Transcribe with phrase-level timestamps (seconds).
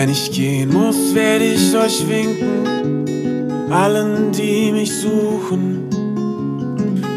[0.00, 5.90] Wenn ich gehen muss, werde ich euch winken, allen, die mich suchen.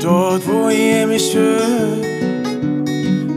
[0.02, 2.05] Dort, wo ihr mich hört,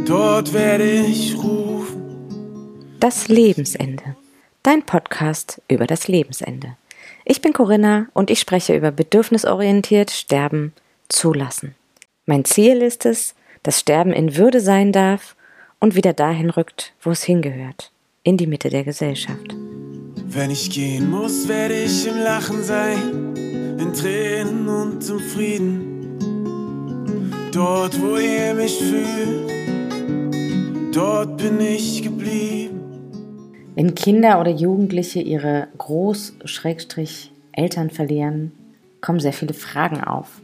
[0.05, 2.97] dort werde ich rufen.
[2.99, 4.17] Das Lebensende.
[4.65, 6.77] Dein Podcast über das Lebensende.
[7.25, 10.73] Ich bin Corinna und ich spreche über bedürfnisorientiert Sterben
[11.09, 11.77] zulassen.
[12.25, 15.37] Mein Ziel ist es, dass Sterben in Würde sein darf
[15.79, 17.93] und wieder dahin rückt, wo es hingehört
[18.27, 19.55] in die Mitte der Gesellschaft.
[20.27, 23.37] Wenn ich gehen muss, werde ich im Lachen sein,
[23.79, 26.19] in Tränen und im Frieden.
[27.53, 29.49] Dort, wo ihr mich fühlt,
[30.93, 32.81] dort bin ich geblieben.
[33.77, 38.51] Wenn Kinder oder Jugendliche ihre Groß-Eltern verlieren,
[39.01, 40.43] kommen sehr viele Fragen auf.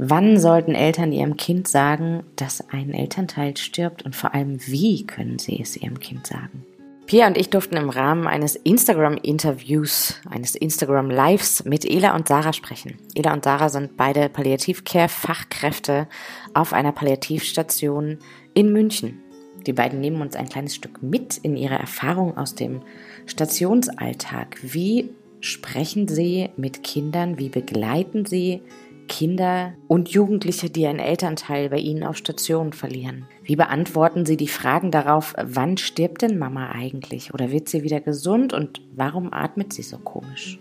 [0.00, 5.40] Wann sollten Eltern ihrem Kind sagen, dass ein Elternteil stirbt und vor allem wie können
[5.40, 6.64] sie es ihrem Kind sagen?
[7.06, 12.98] Pia und ich durften im Rahmen eines Instagram-Interviews, eines Instagram-Lives mit Ela und Sarah sprechen.
[13.16, 16.06] Ela und Sarah sind beide Palliativcare-Fachkräfte
[16.54, 18.18] auf einer Palliativstation
[18.54, 19.20] in München.
[19.66, 22.82] Die beiden nehmen uns ein kleines Stück mit in ihre Erfahrung aus dem
[23.26, 24.58] Stationsalltag.
[24.62, 25.10] Wie
[25.40, 27.38] sprechen sie mit Kindern?
[27.38, 28.62] Wie begleiten sie
[29.08, 33.26] Kinder und Jugendliche, die einen Elternteil bei ihnen auf Stationen verlieren?
[33.42, 38.00] Wie beantworten Sie die Fragen darauf, wann stirbt denn Mama eigentlich oder wird sie wieder
[38.00, 40.60] gesund und warum atmet sie so komisch?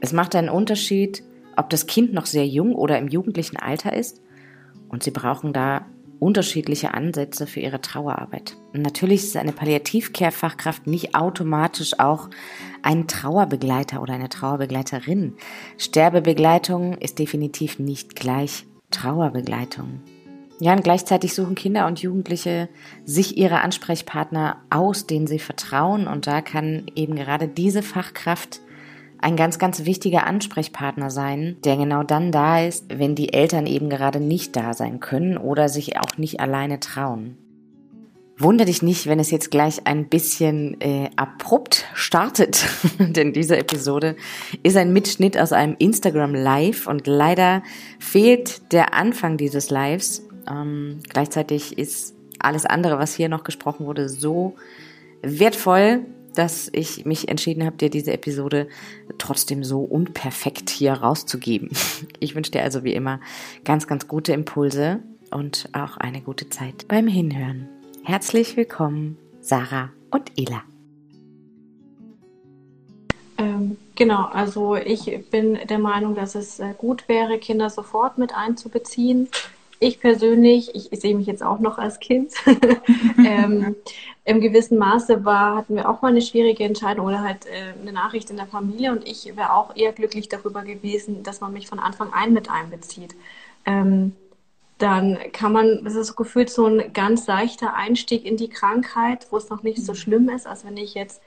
[0.00, 1.22] Es macht einen Unterschied,
[1.56, 4.20] ob das Kind noch sehr jung oder im jugendlichen Alter ist
[4.88, 5.86] und Sie brauchen da
[6.18, 8.56] unterschiedliche Ansätze für ihre Trauerarbeit.
[8.72, 12.28] Natürlich ist eine Palliativcare-Fachkraft nicht automatisch auch
[12.82, 15.34] ein Trauerbegleiter oder eine Trauerbegleiterin.
[15.76, 20.00] Sterbebegleitung ist definitiv nicht gleich Trauerbegleitung.
[20.60, 22.68] Ja, und gleichzeitig suchen Kinder und Jugendliche
[23.04, 26.08] sich ihre Ansprechpartner aus, denen sie vertrauen.
[26.08, 28.60] Und da kann eben gerade diese Fachkraft
[29.20, 33.90] ein ganz, ganz wichtiger Ansprechpartner sein, der genau dann da ist, wenn die Eltern eben
[33.90, 37.36] gerade nicht da sein können oder sich auch nicht alleine trauen.
[38.40, 42.66] Wunder dich nicht, wenn es jetzt gleich ein bisschen äh, abrupt startet,
[43.00, 44.14] denn diese Episode
[44.62, 47.64] ist ein Mitschnitt aus einem Instagram Live und leider
[47.98, 50.22] fehlt der Anfang dieses Lives.
[50.48, 54.54] Ähm, gleichzeitig ist alles andere, was hier noch gesprochen wurde, so
[55.20, 56.06] wertvoll,
[56.38, 58.68] dass ich mich entschieden habe, dir diese Episode
[59.18, 61.70] trotzdem so unperfekt hier rauszugeben.
[62.20, 63.20] Ich wünsche dir also wie immer
[63.64, 65.00] ganz, ganz gute Impulse
[65.30, 67.68] und auch eine gute Zeit beim Hinhören.
[68.04, 70.62] Herzlich willkommen, Sarah und Ela.
[73.36, 78.34] Ähm, genau, also ich bin der Meinung, dass es äh, gut wäre, Kinder sofort mit
[78.34, 79.28] einzubeziehen
[79.80, 82.32] ich persönlich, ich, ich, sehe mich jetzt auch noch als Kind,
[83.18, 83.76] ähm,
[84.24, 87.92] im gewissen Maße war, hatten wir auch mal eine schwierige Entscheidung oder halt äh, eine
[87.92, 91.68] Nachricht in der Familie und ich wäre auch eher glücklich darüber gewesen, dass man mich
[91.68, 93.14] von Anfang an mit einbezieht.
[93.64, 94.14] Ähm,
[94.78, 99.36] dann kann man, das ist gefühlt so ein ganz leichter Einstieg in die Krankheit, wo
[99.36, 99.96] es noch nicht so mhm.
[99.96, 101.20] schlimm ist, als wenn ich jetzt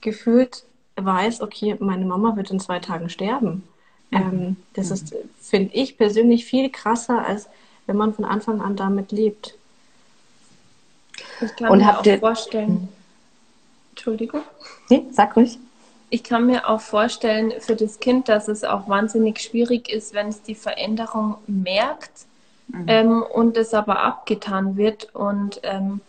[0.00, 0.64] gefühlt
[0.96, 3.64] weiß, okay, meine Mama wird in zwei Tagen sterben.
[4.10, 4.18] Mhm.
[4.18, 4.94] Ähm, das mhm.
[4.94, 7.48] ist, finde ich persönlich viel krasser, als
[7.92, 9.54] wenn man von Anfang an damit lebt.
[11.42, 12.68] Ich kann Und mir auch vorstellen.
[12.68, 12.88] Hm.
[13.90, 14.40] Entschuldigung.
[14.88, 15.58] Nee, sag ruhig.
[16.08, 20.28] Ich kann mir auch vorstellen für das Kind, dass es auch wahnsinnig schwierig ist, wenn
[20.28, 22.24] es die Veränderung merkt
[22.68, 22.84] mhm.
[22.86, 26.00] ähm, und es aber abgetan wird und ähm,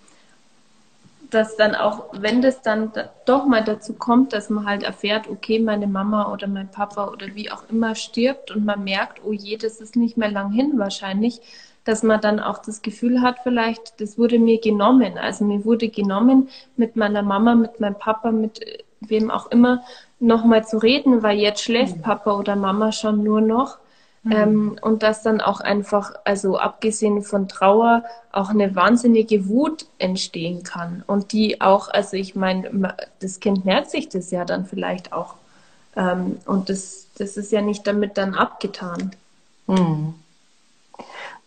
[1.30, 2.94] dass dann auch, wenn das dann
[3.26, 7.36] doch mal dazu kommt, dass man halt erfährt, okay, meine Mama oder mein Papa oder
[7.36, 10.74] wie auch immer stirbt und man merkt, oh je, das ist nicht mehr lang hin
[10.76, 11.42] wahrscheinlich,
[11.86, 15.18] dass man dann auch das Gefühl hat, vielleicht, das wurde mir genommen.
[15.18, 19.84] Also mir wurde genommen, mit meiner Mama, mit meinem Papa, mit äh, wem auch immer,
[20.20, 22.02] nochmal zu reden, weil jetzt schläft mhm.
[22.02, 23.78] Papa oder Mama schon nur noch.
[24.24, 24.32] Mhm.
[24.32, 30.64] Ähm, und dass dann auch einfach, also abgesehen von Trauer, auch eine wahnsinnige Wut entstehen
[30.64, 31.04] kann.
[31.06, 35.36] Und die auch, also ich meine, das Kind merkt sich das ja dann vielleicht auch.
[35.98, 39.12] Ähm, und das, das ist ja nicht damit dann abgetan.
[39.68, 40.16] Mhm.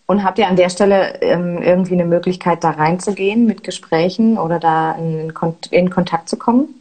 [0.07, 4.61] Und habt ihr an der Stelle ähm, irgendwie eine Möglichkeit, da reinzugehen mit Gesprächen oder
[4.61, 5.33] da in,
[5.71, 6.75] in Kontakt zu kommen?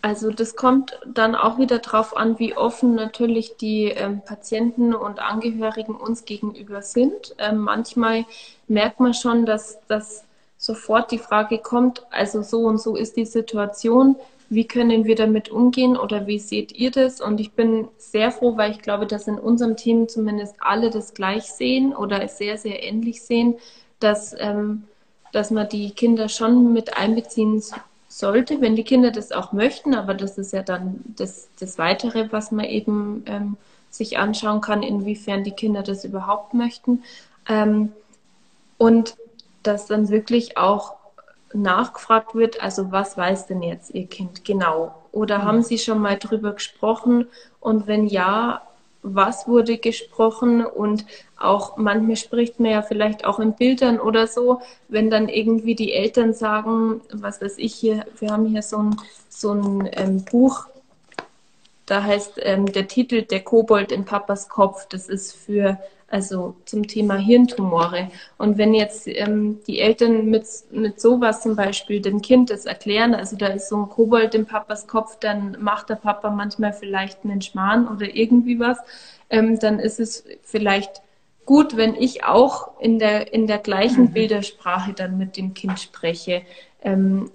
[0.00, 5.18] Also das kommt dann auch wieder darauf an, wie offen natürlich die ähm, Patienten und
[5.18, 7.34] Angehörigen uns gegenüber sind.
[7.38, 8.24] Ähm, manchmal
[8.68, 10.22] merkt man schon, dass, dass
[10.58, 14.16] sofort die Frage kommt, also so und so ist die Situation,
[14.48, 17.20] wie können wir damit umgehen oder wie seht ihr das?
[17.20, 21.14] Und ich bin sehr froh, weil ich glaube, dass in unserem Team zumindest alle das
[21.14, 23.56] gleich sehen oder sehr, sehr ähnlich sehen,
[23.98, 24.84] dass, ähm,
[25.32, 27.62] dass man die Kinder schon mit einbeziehen
[28.08, 32.30] sollte, wenn die Kinder das auch möchten, aber das ist ja dann das, das Weitere,
[32.32, 33.56] was man eben ähm,
[33.90, 37.02] sich anschauen kann, inwiefern die Kinder das überhaupt möchten.
[37.48, 37.92] Ähm,
[38.78, 39.16] und
[39.62, 40.95] dass dann wirklich auch
[41.62, 44.94] nachgefragt wird, also was weiß denn jetzt Ihr Kind genau?
[45.12, 45.42] Oder mhm.
[45.44, 47.26] haben Sie schon mal drüber gesprochen?
[47.60, 48.62] Und wenn ja,
[49.02, 50.64] was wurde gesprochen?
[50.64, 51.04] Und
[51.38, 55.92] auch manchmal spricht man ja vielleicht auch in Bildern oder so, wenn dann irgendwie die
[55.92, 58.96] Eltern sagen, was weiß ich hier, wir haben hier so ein,
[59.28, 60.66] so ein ähm, Buch,
[61.86, 64.86] da heißt ähm, der Titel Der Kobold in Papas Kopf.
[64.88, 68.08] Das ist für also zum Thema Hirntumore.
[68.38, 73.14] Und wenn jetzt ähm, die Eltern mit, mit sowas zum Beispiel dem Kind das erklären,
[73.14, 77.24] also da ist so ein Kobold im Papas Kopf, dann macht der Papa manchmal vielleicht
[77.24, 78.78] einen Schmarrn oder irgendwie was,
[79.30, 81.02] ähm, dann ist es vielleicht
[81.44, 84.12] gut, wenn ich auch in der, in der gleichen mhm.
[84.12, 86.42] Bildersprache dann mit dem Kind spreche.
[86.82, 87.30] Ähm,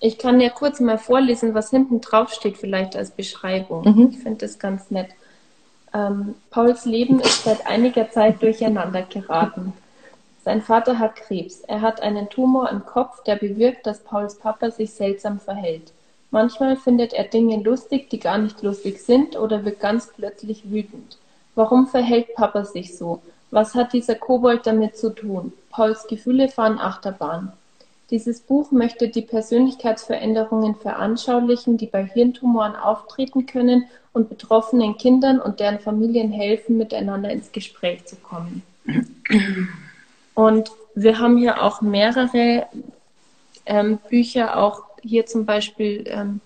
[0.00, 3.84] ich kann ja kurz mal vorlesen, was hinten drauf steht, vielleicht als Beschreibung.
[3.84, 4.10] Mhm.
[4.12, 5.08] Ich finde das ganz nett.
[5.96, 9.72] Ähm, Pauls Leben ist seit einiger Zeit durcheinander geraten.
[10.44, 11.62] Sein Vater hat Krebs.
[11.62, 15.92] Er hat einen Tumor im Kopf, der bewirkt, dass Pauls Papa sich seltsam verhält.
[16.30, 21.16] Manchmal findet er Dinge lustig, die gar nicht lustig sind, oder wird ganz plötzlich wütend.
[21.54, 23.22] Warum verhält Papa sich so?
[23.50, 25.54] Was hat dieser Kobold damit zu tun?
[25.70, 27.52] Pauls Gefühle fahren Achterbahn.
[28.10, 35.58] Dieses Buch möchte die Persönlichkeitsveränderungen veranschaulichen, die bei Hirntumoren auftreten können und betroffenen Kindern und
[35.58, 38.62] deren Familien helfen, miteinander ins Gespräch zu kommen.
[40.34, 42.66] Und wir haben hier auch mehrere
[43.64, 46.40] ähm, Bücher, auch hier zum Beispiel ähm,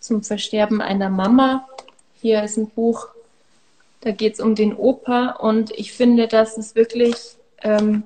[0.00, 1.66] zum Versterben einer Mama.
[2.20, 3.08] Hier ist ein Buch,
[4.02, 7.16] da geht es um den Opa und ich finde, dass es wirklich
[7.62, 8.02] ähm,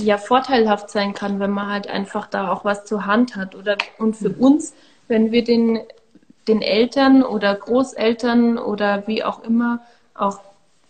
[0.00, 3.54] ja vorteilhaft sein kann, wenn man halt einfach da auch was zur Hand hat.
[3.54, 4.40] Oder und für mhm.
[4.40, 4.74] uns,
[5.08, 5.80] wenn wir den,
[6.48, 9.80] den Eltern oder Großeltern oder wie auch immer
[10.14, 10.40] auch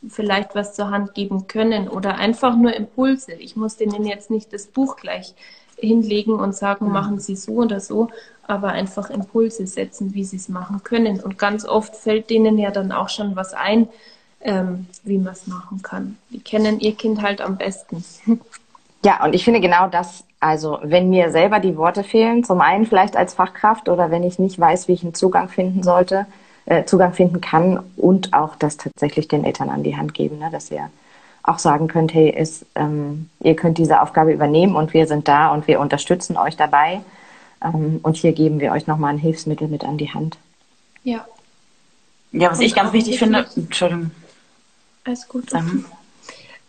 [0.09, 3.33] vielleicht was zur Hand geben können oder einfach nur Impulse.
[3.33, 5.35] Ich muss denen jetzt nicht das Buch gleich
[5.77, 6.93] hinlegen und sagen, mhm.
[6.93, 8.09] machen Sie so oder so,
[8.43, 11.21] aber einfach Impulse setzen, wie Sie es machen können.
[11.21, 13.89] Und ganz oft fällt denen ja dann auch schon was ein,
[14.41, 16.19] ähm, wie man es machen kann.
[16.31, 18.05] Die kennen ihr Kind halt am besten.
[19.07, 22.87] Ja, und ich finde genau das, also wenn mir selber die Worte fehlen, zum einen
[22.87, 26.27] vielleicht als Fachkraft oder wenn ich nicht weiß, wie ich einen Zugang finden sollte,
[26.65, 30.49] äh, Zugang finden kann und auch das tatsächlich den Eltern an die Hand geben, ne,
[30.51, 30.91] dass ihr
[31.45, 35.53] auch sagen könnt, hey, ist, ähm, ihr könnt diese Aufgabe übernehmen und wir sind da
[35.53, 37.01] und wir unterstützen euch dabei.
[37.63, 40.37] Ähm, und hier geben wir euch nochmal ein Hilfsmittel mit an die Hand.
[41.05, 41.25] Ja.
[42.33, 44.11] Ja, was und ich ganz wichtig finde, Entschuldigung.
[45.05, 45.49] Alles gut.
[45.51, 45.85] Sagen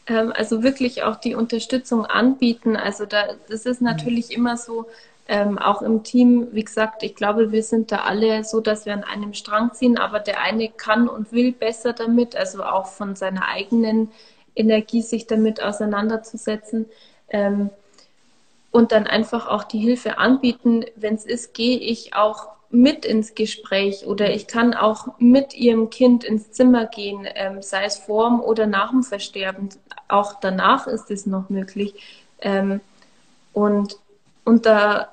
[0.08, 2.76] ähm, also wirklich auch die Unterstützung anbieten.
[2.76, 4.88] Also da, das ist natürlich immer so,
[5.30, 8.94] ähm, auch im Team, wie gesagt, ich glaube, wir sind da alle so, dass wir
[8.94, 13.16] an einem Strang ziehen, aber der eine kann und will besser damit, also auch von
[13.16, 14.10] seiner eigenen
[14.56, 16.86] Energie sich damit auseinanderzusetzen.
[17.30, 17.70] Ähm,
[18.72, 20.86] und dann einfach auch die Hilfe anbieten.
[20.96, 25.90] Wenn es ist, gehe ich auch mit ins Gespräch oder ich kann auch mit ihrem
[25.90, 29.70] Kind ins Zimmer gehen, ähm, sei es vorm oder nach dem Versterben.
[30.08, 31.94] Auch danach ist es noch möglich.
[32.42, 32.82] Ähm,
[33.54, 33.98] und,
[34.44, 35.08] und da,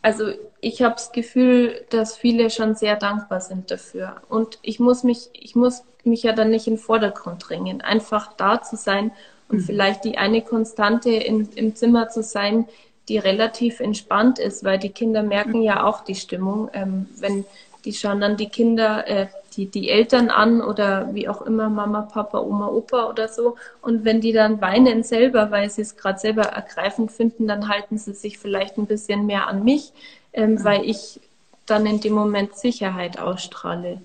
[0.00, 4.22] also ich habe das Gefühl, dass viele schon sehr dankbar sind dafür.
[4.28, 8.32] Und ich muss mich, ich muss mich ja dann nicht in den Vordergrund drängen, einfach
[8.34, 9.12] da zu sein
[9.48, 9.64] und mhm.
[9.64, 12.66] vielleicht die eine Konstante in, im Zimmer zu sein,
[13.12, 16.70] die relativ entspannt ist, weil die Kinder merken ja auch die Stimmung.
[16.72, 17.44] Ähm, wenn
[17.84, 22.02] die schauen dann die Kinder, äh, die, die Eltern an oder wie auch immer, Mama,
[22.02, 23.56] Papa, Oma, Opa oder so.
[23.82, 27.98] Und wenn die dann weinen selber, weil sie es gerade selber ergreifend finden, dann halten
[27.98, 29.92] sie sich vielleicht ein bisschen mehr an mich,
[30.32, 30.64] ähm, mhm.
[30.64, 31.20] weil ich
[31.66, 34.00] dann in dem Moment Sicherheit ausstrahle.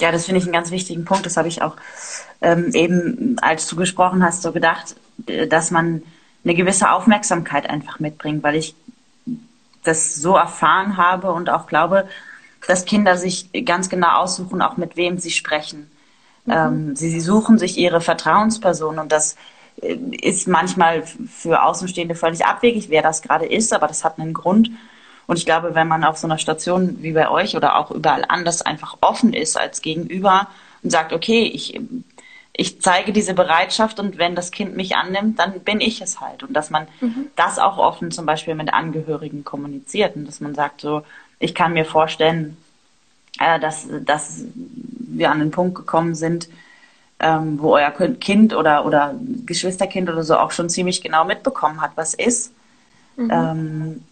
[0.00, 1.24] Ja, das finde ich einen ganz wichtigen Punkt.
[1.24, 1.76] Das habe ich auch
[2.42, 4.96] ähm, eben, als du gesprochen hast, so gedacht,
[5.48, 6.02] dass man
[6.44, 8.74] eine gewisse Aufmerksamkeit einfach mitbringt, weil ich
[9.84, 12.08] das so erfahren habe und auch glaube,
[12.66, 15.90] dass Kinder sich ganz genau aussuchen, auch mit wem sie sprechen.
[16.44, 16.52] Mhm.
[16.52, 19.36] Ähm, sie, sie suchen sich ihre Vertrauensperson und das
[19.80, 24.34] äh, ist manchmal für Außenstehende völlig abwegig, wer das gerade ist, aber das hat einen
[24.34, 24.70] Grund.
[25.26, 28.24] Und ich glaube, wenn man auf so einer Station wie bei euch oder auch überall
[28.28, 30.48] anders einfach offen ist als Gegenüber
[30.82, 31.78] und sagt, okay, ich
[32.60, 36.42] ich zeige diese Bereitschaft und wenn das Kind mich annimmt, dann bin ich es halt.
[36.42, 37.28] Und dass man mhm.
[37.36, 41.02] das auch offen zum Beispiel mit Angehörigen kommuniziert und dass man sagt, so,
[41.38, 42.56] ich kann mir vorstellen,
[43.38, 46.48] äh, dass, dass wir an den Punkt gekommen sind,
[47.20, 49.14] ähm, wo euer Kind oder, oder
[49.46, 52.52] Geschwisterkind oder so auch schon ziemlich genau mitbekommen hat, was ist.
[53.16, 53.30] Mhm.
[53.32, 54.04] Ähm,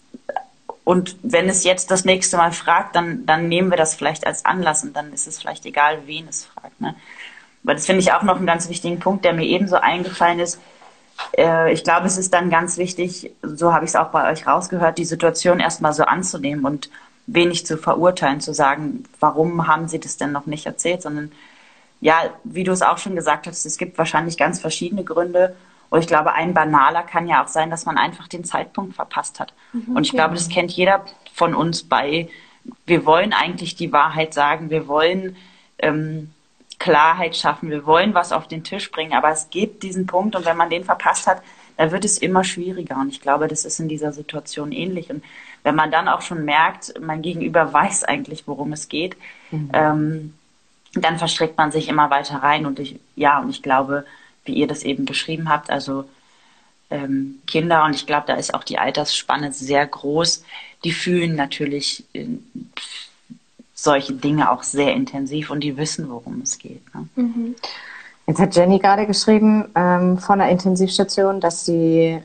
[0.85, 4.45] Und wenn es jetzt das nächste Mal fragt, dann, dann nehmen wir das vielleicht als
[4.45, 6.81] Anlass und dann ist es vielleicht egal, wen es fragt.
[6.81, 6.95] Ne?
[7.67, 10.61] Weil das finde ich auch noch einen ganz wichtigen Punkt, der mir ebenso eingefallen ist.
[11.37, 14.47] Äh, ich glaube, es ist dann ganz wichtig, so habe ich es auch bei euch
[14.47, 16.91] rausgehört, die Situation erstmal so anzunehmen und
[17.27, 21.33] wenig zu verurteilen, zu sagen, warum haben sie das denn noch nicht erzählt, sondern
[22.01, 25.57] ja, wie du es auch schon gesagt hast, es gibt wahrscheinlich ganz verschiedene Gründe.
[25.91, 29.41] Und ich glaube, ein banaler kann ja auch sein, dass man einfach den Zeitpunkt verpasst
[29.41, 29.53] hat.
[29.73, 31.05] Mhm, und ich glaube, das kennt jeder
[31.35, 32.29] von uns bei,
[32.87, 35.37] wir wollen eigentlich die Wahrheit sagen, wir wollen
[35.79, 36.31] ähm,
[36.87, 40.45] Klarheit schaffen, wir wollen was auf den Tisch bringen, aber es gibt diesen Punkt und
[40.45, 41.43] wenn man den verpasst hat,
[41.77, 42.97] dann wird es immer schwieriger.
[42.97, 45.11] Und ich glaube, das ist in dieser Situation ähnlich.
[45.11, 45.25] Und
[45.65, 49.17] wenn man dann auch schon merkt, mein Gegenüber weiß eigentlich, worum es geht,
[49.51, 49.71] mhm.
[49.73, 50.35] ähm,
[50.95, 52.67] dann verstrickt man sich immer weiter rein.
[52.67, 54.07] Und ich, ja, und ich glaube,
[54.45, 56.05] wie ihr das eben beschrieben habt, also
[56.89, 60.45] ähm, Kinder, und ich glaube, da ist auch die Altersspanne sehr groß,
[60.85, 62.27] die fühlen natürlich äh,
[63.77, 66.83] solche Dinge auch sehr intensiv und die wissen, worum es geht.
[66.95, 67.09] Ne?
[67.15, 67.55] Mhm.
[68.27, 72.23] Jetzt hat Jenny gerade geschrieben ähm, von der Intensivstation, dass sie, äh,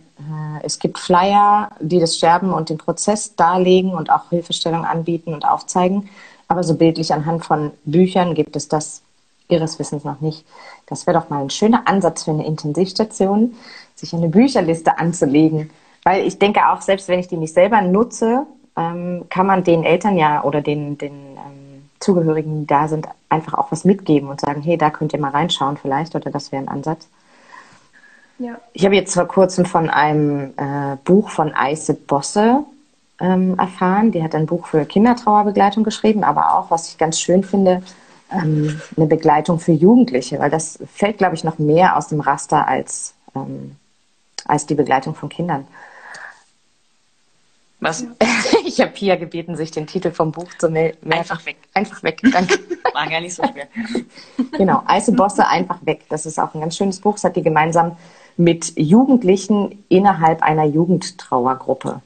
[0.63, 5.45] es gibt Flyer, die das Sterben und den Prozess darlegen und auch Hilfestellung anbieten und
[5.45, 6.09] aufzeigen.
[6.47, 9.03] Aber so bildlich anhand von Büchern gibt es das
[9.47, 10.45] ihres Wissens noch nicht.
[10.87, 13.53] Das wäre doch mal ein schöner Ansatz für eine Intensivstation,
[13.93, 15.69] sich eine Bücherliste anzulegen.
[16.03, 19.83] Weil ich denke auch, selbst wenn ich die nicht selber nutze, ähm, kann man den
[19.83, 24.41] Eltern ja oder den, den ähm, Zugehörigen, die da sind, einfach auch was mitgeben und
[24.41, 27.07] sagen, hey, da könnt ihr mal reinschauen vielleicht oder das wäre ein Ansatz.
[28.39, 28.57] Ja.
[28.73, 32.63] Ich habe jetzt vor kurzem von einem äh, Buch von Eise Bosse
[33.19, 34.11] ähm, erfahren.
[34.11, 37.83] Die hat ein Buch für Kindertrauerbegleitung geschrieben, aber auch, was ich ganz schön finde,
[38.31, 42.67] ähm, eine Begleitung für Jugendliche, weil das fällt, glaube ich, noch mehr aus dem Raster
[42.67, 43.75] als, ähm,
[44.45, 45.67] als die Begleitung von Kindern.
[47.81, 48.05] Was?
[48.63, 51.11] Ich habe Pia gebeten, sich den Titel vom Buch zu melden.
[51.11, 51.57] Einfach weg.
[51.73, 52.57] Einfach weg, danke.
[52.93, 53.67] War gar nicht so schwer.
[54.57, 56.05] Genau, Eise Bosse einfach weg.
[56.07, 57.15] Das ist auch ein ganz schönes Buch.
[57.15, 57.97] Das hat die gemeinsam
[58.37, 62.01] mit Jugendlichen innerhalb einer Jugendtrauergruppe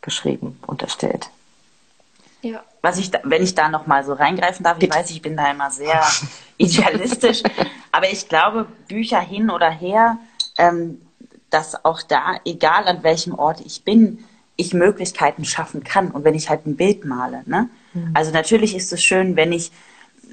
[0.00, 1.30] geschrieben und erstellt.
[2.42, 2.62] Ja.
[2.82, 5.36] Was ich, da, wenn ich da noch mal so reingreifen darf, ich weiß, ich bin
[5.36, 6.02] da immer sehr
[6.56, 7.42] idealistisch,
[7.90, 10.18] aber ich glaube, Bücher hin oder her,
[10.56, 11.00] ähm,
[11.50, 14.24] dass auch da, egal an welchem Ort ich bin,
[14.60, 17.42] ich Möglichkeiten schaffen kann und wenn ich halt ein Bild male.
[17.46, 17.70] Ne?
[17.94, 18.10] Mhm.
[18.14, 19.72] Also natürlich ist es schön, wenn ich,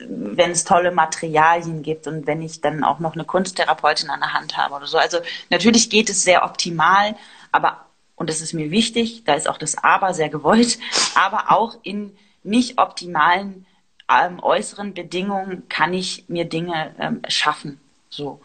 [0.07, 4.33] wenn es tolle Materialien gibt und wenn ich dann auch noch eine Kunsttherapeutin an der
[4.33, 4.97] Hand habe oder so.
[4.97, 5.19] Also
[5.49, 7.15] natürlich geht es sehr optimal,
[7.51, 10.79] aber und das ist mir wichtig, da ist auch das Aber sehr gewollt,
[11.15, 13.65] aber auch in nicht optimalen
[14.09, 17.79] ähm, äußeren Bedingungen kann ich mir Dinge ähm, schaffen,
[18.09, 18.39] so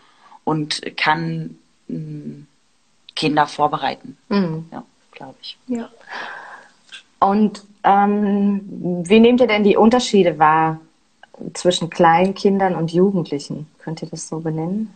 [0.45, 1.59] und kann
[1.89, 2.47] mh, mm,
[3.15, 4.69] Kinder vorbereiten, mhm.
[4.73, 4.85] ja,
[5.23, 5.57] glaube ich.
[5.69, 5.89] Ja.
[7.21, 8.61] Und ähm,
[9.07, 10.81] wie nehmt ihr denn die Unterschiede wahr
[11.55, 13.69] zwischen Kleinkindern und Jugendlichen?
[13.79, 14.93] Könnt ihr das so benennen?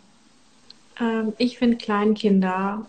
[1.01, 2.87] Ähm, ich finde Kleinkinder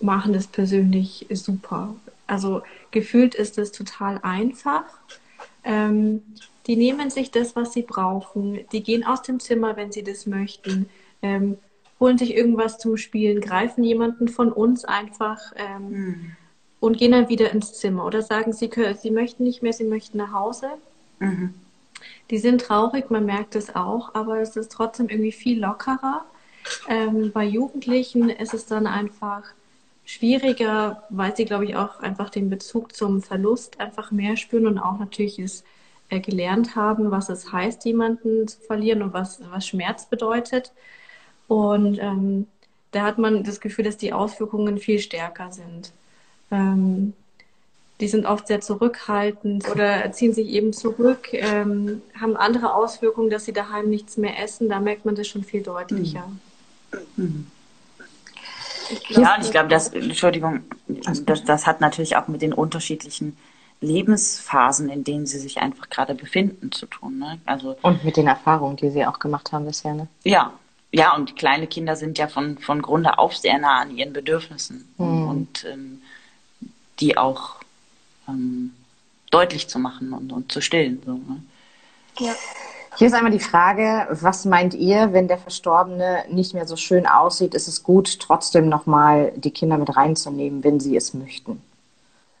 [0.00, 1.94] machen es persönlich super.
[2.26, 4.84] Also gefühlt ist es total einfach.
[5.64, 6.22] Ähm,
[6.66, 8.60] die nehmen sich das, was sie brauchen.
[8.72, 10.90] Die gehen aus dem Zimmer, wenn sie das möchten.
[11.22, 11.56] Ähm,
[12.00, 16.36] holen sich irgendwas zum Spielen, greifen jemanden von uns einfach ähm, mhm.
[16.80, 18.04] und gehen dann wieder ins Zimmer.
[18.04, 20.68] Oder sagen, sie, können, sie möchten nicht mehr, sie möchten nach Hause.
[21.18, 21.54] Mhm.
[22.30, 26.24] Die sind traurig, man merkt es auch, aber es ist trotzdem irgendwie viel lockerer.
[26.88, 29.42] Ähm, bei Jugendlichen ist es dann einfach
[30.04, 34.78] schwieriger, weil sie, glaube ich, auch einfach den Bezug zum Verlust einfach mehr spüren und
[34.78, 35.64] auch natürlich es
[36.08, 40.72] äh, gelernt haben, was es heißt, jemanden zu verlieren und was, was Schmerz bedeutet.
[41.48, 42.46] Und ähm,
[42.92, 45.92] da hat man das Gefühl, dass die Auswirkungen viel stärker sind.
[46.50, 47.14] Ähm,
[48.00, 53.44] die sind oft sehr zurückhaltend oder ziehen sich eben zurück, ähm, haben andere Auswirkungen, dass
[53.44, 54.68] sie daheim nichts mehr essen.
[54.68, 56.30] Da merkt man das schon viel deutlicher.
[57.16, 57.48] Mhm.
[59.08, 63.36] Ja, und ich glaube, das, Entschuldigung, das, das hat natürlich auch mit den unterschiedlichen
[63.80, 67.18] Lebensphasen, in denen sie sich einfach gerade befinden, zu tun.
[67.18, 67.38] Ne?
[67.44, 69.94] Also, und mit den Erfahrungen, die sie auch gemacht haben bisher.
[69.94, 70.08] Ne?
[70.24, 70.52] Ja,
[70.90, 74.88] ja, und kleine Kinder sind ja von, von Grunde auf sehr nah an ihren Bedürfnissen
[74.96, 75.28] mhm.
[75.28, 76.02] und ähm,
[77.00, 77.56] die auch
[78.28, 78.72] ähm,
[79.30, 81.02] deutlich zu machen und, und zu stillen.
[81.04, 81.42] So, ne?
[82.18, 82.34] Ja.
[82.96, 87.06] Hier ist einmal die Frage, was meint ihr, wenn der Verstorbene nicht mehr so schön
[87.06, 91.62] aussieht, ist es gut, trotzdem nochmal die Kinder mit reinzunehmen, wenn sie es möchten?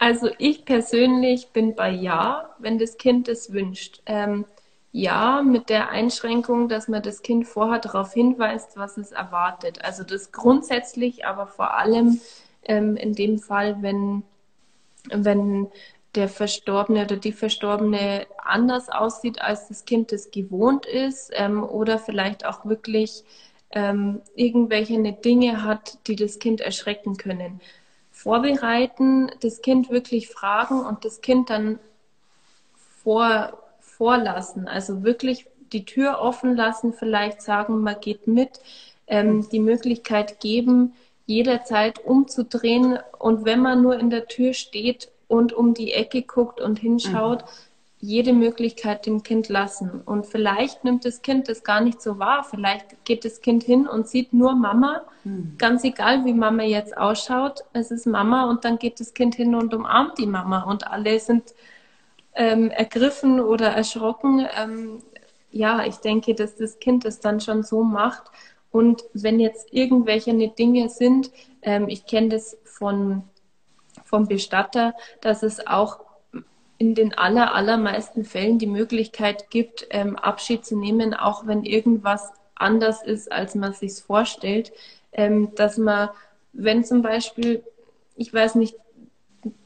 [0.00, 4.00] Also ich persönlich bin bei Ja, wenn das Kind es wünscht.
[4.06, 4.46] Ähm,
[4.98, 9.84] ja, mit der Einschränkung, dass man das Kind vorher darauf hinweist, was es erwartet.
[9.84, 12.20] Also das grundsätzlich, aber vor allem
[12.64, 14.24] ähm, in dem Fall, wenn
[15.10, 15.68] wenn
[16.16, 22.00] der Verstorbene oder die Verstorbene anders aussieht, als das Kind es gewohnt ist ähm, oder
[22.00, 23.22] vielleicht auch wirklich
[23.70, 27.60] ähm, irgendwelche Dinge hat, die das Kind erschrecken können.
[28.10, 31.78] Vorbereiten, das Kind wirklich fragen und das Kind dann
[33.04, 33.67] vor,
[33.98, 34.66] vorlassen.
[34.66, 38.60] Also wirklich die Tür offen lassen, vielleicht sagen, man geht mit,
[39.06, 40.94] ähm, die Möglichkeit geben,
[41.26, 46.60] jederzeit umzudrehen und wenn man nur in der Tür steht und um die Ecke guckt
[46.60, 47.48] und hinschaut, mhm.
[48.00, 50.00] jede Möglichkeit dem Kind lassen.
[50.06, 52.46] Und vielleicht nimmt das Kind das gar nicht so wahr.
[52.48, 55.54] Vielleicht geht das Kind hin und sieht nur Mama, mhm.
[55.58, 57.60] ganz egal wie Mama jetzt ausschaut.
[57.74, 61.20] Es ist Mama und dann geht das Kind hin und umarmt die Mama und alle
[61.20, 61.52] sind
[62.38, 64.46] ähm, ergriffen oder erschrocken.
[64.56, 65.02] Ähm,
[65.50, 68.30] ja, ich denke, dass das Kind es dann schon so macht.
[68.70, 71.30] Und wenn jetzt irgendwelche Dinge sind,
[71.62, 73.24] ähm, ich kenne das von
[74.04, 76.00] vom Bestatter, dass es auch
[76.78, 82.32] in den aller, allermeisten Fällen die Möglichkeit gibt, ähm, Abschied zu nehmen, auch wenn irgendwas
[82.54, 84.72] anders ist, als man sich vorstellt.
[85.12, 86.10] Ähm, dass man,
[86.52, 87.64] wenn zum Beispiel,
[88.16, 88.76] ich weiß nicht,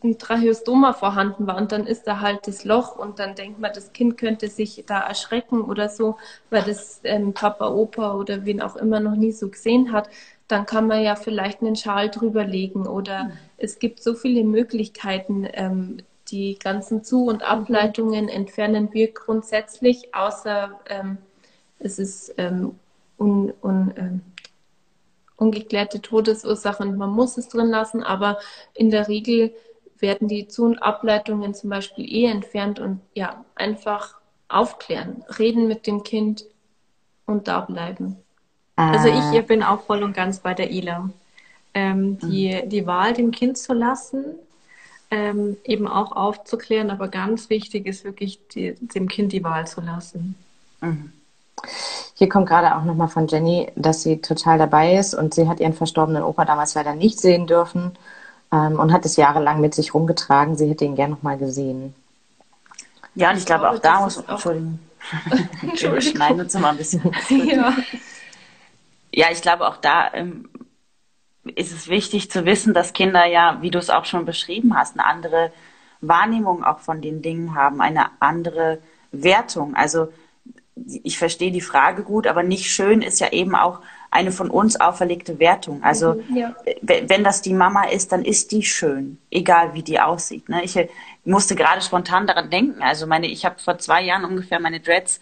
[0.05, 3.73] ein Tracheostoma vorhanden war und dann ist da halt das Loch und dann denkt man,
[3.75, 6.17] das Kind könnte sich da erschrecken oder so,
[6.51, 10.11] weil das ähm, Papa, Opa oder wen auch immer noch nie so gesehen hat,
[10.49, 13.33] dann kann man ja vielleicht einen Schal drüberlegen oder mhm.
[13.57, 15.49] es gibt so viele Möglichkeiten.
[15.53, 15.99] Ähm,
[16.29, 21.19] die ganzen Zu- und Ableitungen entfernen wir grundsätzlich, außer ähm,
[21.79, 22.77] es ist ähm,
[23.19, 24.21] un, un, ähm,
[25.43, 28.39] ungeklärte Todesursache und man muss es drin lassen, aber
[28.75, 29.53] in der Regel
[29.99, 35.87] werden die Zu- und Ableitungen zum Beispiel eh entfernt und ja, einfach aufklären, reden mit
[35.87, 36.45] dem Kind
[37.27, 38.17] und da bleiben.
[38.77, 39.43] Also ich äh.
[39.43, 41.11] bin auch voll und ganz bei der Ila.
[41.75, 42.69] Ähm, die, mhm.
[42.69, 44.25] die Wahl dem Kind zu lassen,
[45.11, 49.81] ähm, eben auch aufzuklären, aber ganz wichtig ist wirklich, die, dem Kind die Wahl zu
[49.81, 50.35] lassen.
[50.81, 51.13] Mhm.
[52.15, 55.61] Hier kommt gerade auch nochmal von Jenny, dass sie total dabei ist und sie hat
[55.61, 57.93] ihren verstorbenen Opa damals leider nicht sehen dürfen
[58.53, 60.57] ähm, und hat es jahrelang mit sich rumgetragen.
[60.57, 61.95] Sie hätte ihn gern nochmal gesehen.
[63.15, 64.79] Ja, und ich, ich glaube, glaube, auch da muss, Entschuldigung,
[65.63, 65.93] Entschuldigung.
[65.95, 67.03] wir schneiden uns mal ein bisschen.
[67.29, 67.75] ja
[69.15, 70.49] ja, ich glaube auch da ähm,
[71.55, 74.99] ist es wichtig zu wissen, dass Kinder ja, wie du es auch schon beschrieben hast,
[74.99, 75.53] eine andere
[76.01, 78.79] Wahrnehmung auch von den Dingen haben, eine andere
[79.13, 79.75] Wertung.
[79.77, 80.09] Also
[81.03, 84.79] ich verstehe die Frage gut, aber nicht schön ist ja eben auch eine von uns
[84.79, 85.83] auferlegte Wertung.
[85.83, 86.55] Also mhm, ja.
[86.83, 90.49] wenn das die Mama ist, dann ist die schön, egal wie die aussieht.
[90.49, 90.63] Ne?
[90.65, 90.79] Ich
[91.25, 92.83] musste gerade spontan daran denken.
[92.83, 95.19] Also meine, ich habe vor zwei Jahren ungefähr meine Dreads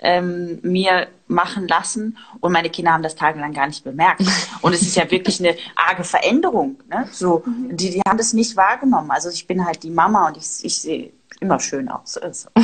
[0.00, 4.22] ähm, mir machen lassen und meine Kinder haben das tagelang gar nicht bemerkt.
[4.62, 6.78] Und es ist ja wirklich eine arge Veränderung.
[6.88, 7.08] Ne?
[7.10, 7.76] So, mhm.
[7.76, 9.10] die, die haben das nicht wahrgenommen.
[9.10, 12.16] Also ich bin halt die Mama und ich, ich sehe immer schön aus.
[12.16, 12.48] Also,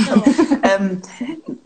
[0.62, 1.02] ähm,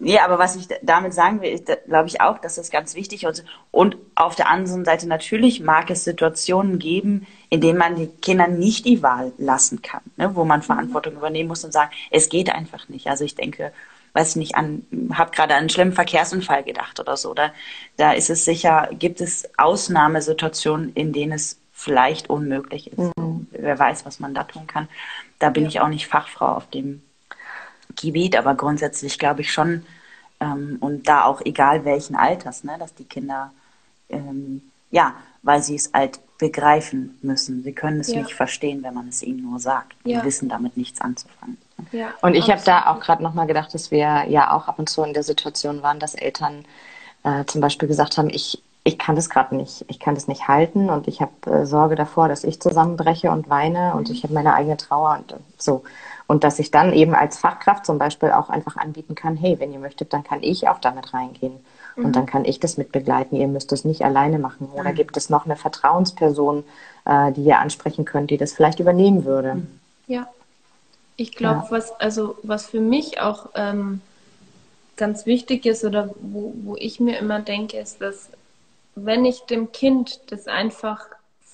[0.04, 3.22] ja, aber was ich damit sagen will, ist, glaube ich auch, dass das ganz wichtig
[3.22, 3.44] ist.
[3.70, 8.48] Und auf der anderen Seite natürlich mag es Situationen geben, in denen man die Kinder
[8.48, 10.34] nicht die Wahl lassen kann, ne?
[10.34, 10.64] wo man mhm.
[10.64, 13.06] Verantwortung übernehmen muss und sagen, es geht einfach nicht.
[13.06, 13.72] Also ich denke,
[14.14, 14.84] weiß ich nicht, an,
[15.14, 17.32] habe gerade an einen schlimmen Verkehrsunfall gedacht oder so.
[17.32, 17.52] Da,
[17.96, 23.16] da ist es sicher, gibt es Ausnahmesituationen, in denen es vielleicht unmöglich ist.
[23.16, 23.46] Mhm.
[23.52, 24.88] Wer weiß, was man da tun kann.
[25.38, 25.68] Da bin ja.
[25.68, 27.02] ich auch nicht Fachfrau auf dem
[28.00, 29.84] Gebiet, aber grundsätzlich glaube ich schon,
[30.40, 33.52] ähm, und da auch egal welchen Alters, ne, dass die Kinder,
[34.08, 37.62] ähm, ja, weil sie es halt begreifen müssen.
[37.62, 38.20] Sie können es ja.
[38.20, 39.94] nicht verstehen, wenn man es ihnen nur sagt.
[40.04, 40.20] Ja.
[40.20, 41.56] Die wissen damit nichts anzufangen.
[41.92, 44.88] Ja, und ich habe da auch gerade nochmal gedacht, dass wir ja auch ab und
[44.88, 46.64] zu in der Situation waren, dass Eltern
[47.22, 50.48] äh, zum Beispiel gesagt haben, ich, ich kann das gerade nicht, ich kann das nicht
[50.48, 54.34] halten und ich habe äh, Sorge davor, dass ich zusammenbreche und weine und ich habe
[54.34, 55.84] meine eigene Trauer und äh, so.
[56.32, 59.70] Und dass ich dann eben als Fachkraft zum Beispiel auch einfach anbieten kann, hey, wenn
[59.70, 61.60] ihr möchtet, dann kann ich auch damit reingehen.
[61.94, 62.06] Mhm.
[62.06, 63.36] Und dann kann ich das mit begleiten.
[63.36, 64.70] Ihr müsst es nicht alleine machen.
[64.72, 64.94] Oder mhm.
[64.94, 66.64] gibt es noch eine Vertrauensperson,
[67.04, 69.60] äh, die ihr ansprechen könnt, die das vielleicht übernehmen würde?
[70.06, 70.26] Ja,
[71.16, 71.70] ich glaube, ja.
[71.70, 74.00] was, also, was für mich auch ähm,
[74.96, 78.30] ganz wichtig ist oder wo, wo ich mir immer denke, ist, dass
[78.94, 81.08] wenn ich dem Kind das einfach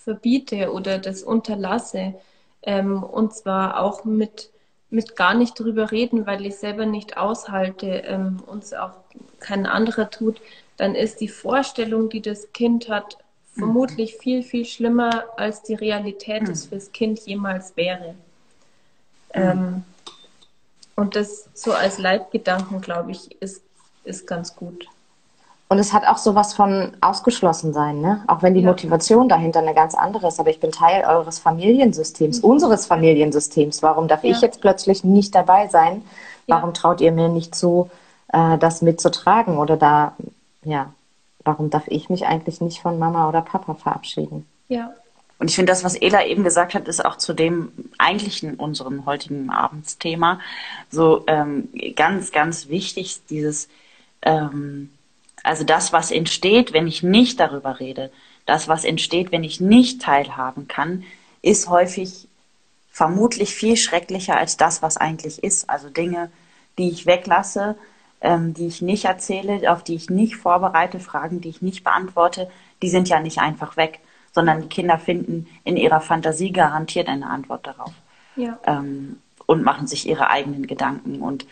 [0.05, 2.15] verbiete oder das unterlasse,
[2.63, 4.51] ähm, und zwar auch mit,
[4.91, 8.93] mit gar nicht drüber reden, weil ich selber nicht aushalte ähm, und es auch
[9.39, 10.41] kein anderer tut,
[10.77, 13.19] dann ist die Vorstellung, die das Kind hat,
[13.53, 18.15] vermutlich viel, viel schlimmer, als die Realität es fürs Kind jemals wäre.
[19.35, 19.83] Ähm,
[20.95, 23.63] und das so als Leitgedanken, glaube ich, ist,
[24.05, 24.87] ist ganz gut.
[25.71, 28.23] Und es hat auch sowas von ausgeschlossen sein, ne?
[28.27, 28.69] Auch wenn die Ja.
[28.71, 30.41] Motivation dahinter eine ganz andere ist.
[30.41, 33.83] Aber ich bin Teil eures Familiensystems, unseres Familiensystems.
[33.83, 34.47] Warum darf ich Ja.
[34.47, 36.03] jetzt plötzlich nicht dabei sein?
[36.47, 36.57] Ja.
[36.57, 37.91] Warum traut ihr mir nicht zu,
[38.33, 39.59] äh, das mitzutragen?
[39.59, 40.17] Oder da,
[40.65, 40.91] ja,
[41.45, 44.47] warum darf ich mich eigentlich nicht von Mama oder Papa verabschieden?
[44.69, 44.95] Ja.
[45.39, 49.05] Und ich finde, das, was Ela eben gesagt hat, ist auch zu dem eigentlichen unserem
[49.05, 50.41] heutigen Abendsthema
[50.91, 53.69] so ähm, ganz, ganz wichtig, dieses,
[54.23, 54.91] ähm,
[55.49, 58.11] also das, was entsteht, wenn ich nicht darüber rede,
[58.45, 61.05] das, was entsteht, wenn ich nicht teilhaben kann,
[61.41, 62.29] ist häufig
[62.91, 65.71] vermutlich viel schrecklicher als das, was eigentlich ist.
[65.71, 66.31] Also Dinge,
[66.77, 67.77] die ich weglasse,
[68.21, 72.51] ähm, die ich nicht erzähle, auf die ich nicht vorbereite, Fragen, die ich nicht beantworte,
[72.83, 74.01] die sind ja nicht einfach weg,
[74.33, 77.93] sondern die Kinder finden in ihrer Fantasie garantiert eine Antwort darauf
[78.37, 78.59] Ja.
[78.67, 81.23] ähm, und machen sich ihre eigenen Gedanken.
[81.23, 81.47] Und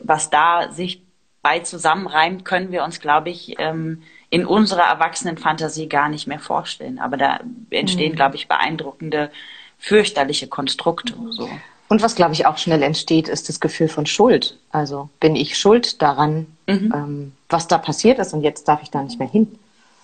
[0.00, 1.02] was da sich
[1.48, 6.98] bei zusammenreimt, können wir uns, glaube ich, ähm, in unserer Erwachsenenfantasie gar nicht mehr vorstellen.
[6.98, 9.30] Aber da entstehen, glaube ich, beeindruckende,
[9.78, 11.14] fürchterliche Konstrukte.
[11.30, 11.48] So.
[11.88, 14.58] Und was, glaube ich, auch schnell entsteht, ist das Gefühl von Schuld.
[14.70, 19.02] Also bin ich schuld daran, ähm, was da passiert ist und jetzt darf ich da
[19.02, 19.58] nicht mehr hin.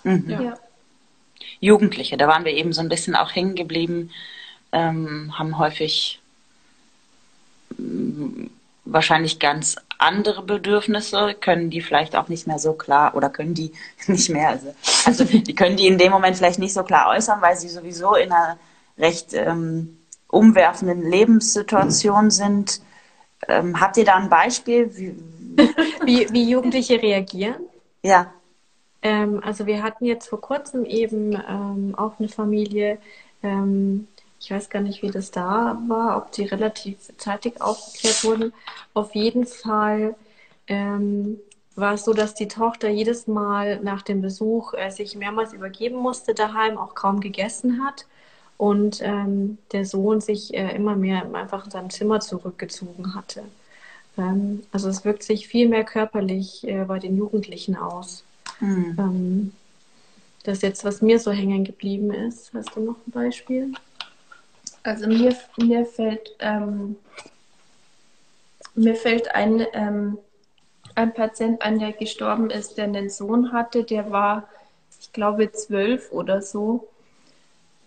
[0.04, 0.56] Ja.
[1.60, 4.10] Jugendliche, da waren wir eben so ein bisschen auch hängen geblieben,
[4.72, 6.20] ähm, haben häufig
[8.84, 13.72] wahrscheinlich ganz andere Bedürfnisse, können die vielleicht auch nicht mehr so klar oder können die
[14.06, 14.74] nicht mehr, also,
[15.06, 18.14] also die können die in dem Moment vielleicht nicht so klar äußern, weil sie sowieso
[18.14, 18.58] in einer
[18.98, 22.80] recht ähm, umwerfenden Lebenssituation sind.
[23.48, 24.90] Ähm, habt ihr da ein Beispiel?
[24.96, 25.16] Wie,
[26.04, 27.62] Wie, wie Jugendliche reagieren?
[28.02, 28.32] ja,
[29.02, 32.98] Ähm, also wir hatten jetzt vor kurzem eben ähm, auch eine Familie,
[33.42, 34.08] ähm,
[34.44, 38.52] ich weiß gar nicht, wie das da war, ob die relativ zeitig aufgeklärt wurden.
[38.92, 40.16] Auf jeden Fall
[40.66, 41.38] ähm,
[41.76, 45.96] war es so, dass die Tochter jedes Mal nach dem Besuch äh, sich mehrmals übergeben
[45.96, 48.04] musste daheim, auch kaum gegessen hat
[48.58, 53.44] und ähm, der Sohn sich äh, immer mehr einfach in seinem Zimmer zurückgezogen hatte.
[54.18, 58.24] Ähm, also es wirkt sich viel mehr körperlich äh, bei den Jugendlichen aus.
[58.58, 58.96] hm.
[58.98, 59.52] Ähm,
[60.42, 62.52] das ist jetzt, was mir so hängen geblieben ist.
[62.52, 63.72] Hast du noch ein Beispiel?
[64.84, 66.96] Also mir, mir fällt ähm,
[68.74, 70.18] mir fällt ein, ähm,
[70.94, 74.48] ein Patient ein, der gestorben ist, der einen Sohn hatte, der war,
[75.00, 76.88] ich glaube, zwölf oder so.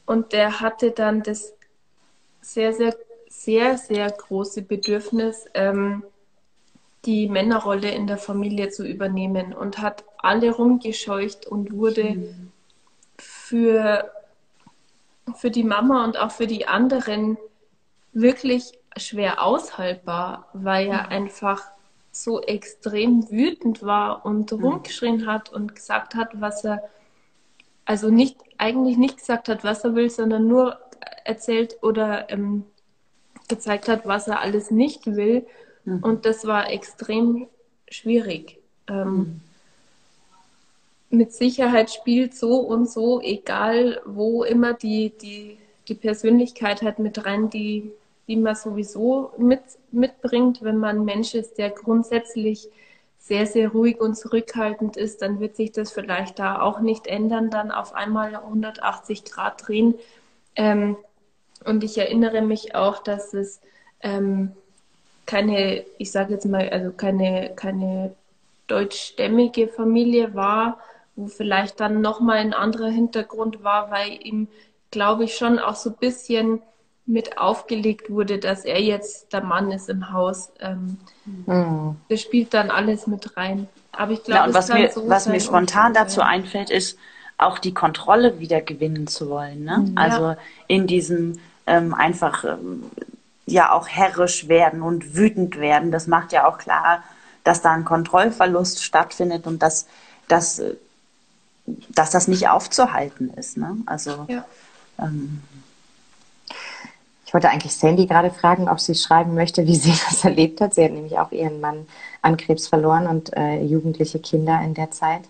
[0.06, 1.54] Und der hatte dann das
[2.42, 2.96] sehr, sehr,
[3.30, 6.04] sehr, sehr große Bedürfnis, ähm,
[7.06, 12.36] die Männerrolle in der Familie zu übernehmen und hat alle rumgescheucht und wurde
[13.18, 14.12] für,
[15.36, 17.38] für die Mama und auch für die anderen
[18.14, 21.64] wirklich schwer aushaltbar, weil er einfach
[22.12, 26.84] so extrem wütend war und rumgeschrien hat und gesagt hat, was er,
[27.86, 30.80] also nicht, eigentlich nicht gesagt hat, was er will, sondern nur
[31.26, 32.64] erzählt oder ähm,
[33.48, 35.46] gezeigt hat, was er alles nicht will.
[36.02, 37.48] Und das war extrem
[37.90, 38.60] schwierig.
[38.90, 39.40] Ähm,
[41.10, 47.26] Mit Sicherheit spielt so und so, egal wo immer die, die, die Persönlichkeit halt mit
[47.26, 47.92] rein, die,
[48.28, 50.62] die man sowieso mit, mitbringt.
[50.62, 52.70] Wenn man ein Mensch ist, der grundsätzlich
[53.20, 57.50] sehr, sehr ruhig und zurückhaltend ist, dann wird sich das vielleicht da auch nicht ändern,
[57.50, 59.96] dann auf einmal 180 Grad drehen.
[60.56, 60.98] Ähm,
[61.66, 63.62] und ich erinnere mich auch, dass es
[64.02, 64.52] ähm,
[65.26, 68.16] keine, ich sage jetzt mal, also keine, keine
[68.68, 70.80] deutschstämmige Familie war,
[71.18, 74.48] wo vielleicht dann nochmal ein anderer Hintergrund war, weil ihm,
[74.92, 76.62] glaube ich, schon auch so ein bisschen
[77.06, 80.52] mit aufgelegt wurde, dass er jetzt der Mann ist im Haus.
[80.62, 80.98] Ähm,
[81.46, 81.98] Hm.
[82.10, 83.68] das spielt dann alles mit rein.
[83.92, 86.28] Aber ich Ja, glaube, und es was mir, so was mir und spontan dazu sein.
[86.30, 86.98] einfällt, ist
[87.38, 89.64] auch die Kontrolle wieder gewinnen zu wollen.
[89.64, 89.78] Ne?
[89.80, 89.98] Mhm.
[89.98, 90.36] Also
[90.68, 92.84] in diesem ähm, einfach ähm,
[93.46, 95.92] ja auch herrisch werden und wütend werden.
[95.92, 97.04] Das macht ja auch klar,
[97.44, 99.88] dass da ein Kontrollverlust stattfindet und dass,
[100.28, 100.76] dass, äh,
[101.90, 103.58] dass das nicht aufzuhalten ist.
[103.58, 103.78] Ne?
[103.86, 104.46] Also Ja.
[105.00, 105.42] ähm,
[107.26, 110.74] Ich wollte eigentlich Sandy gerade fragen, ob sie schreiben möchte, wie sie das erlebt hat.
[110.74, 111.86] Sie hat nämlich auch ihren Mann
[112.22, 115.24] an Krebs verloren und äh, jugendliche Kinder in der Zeit.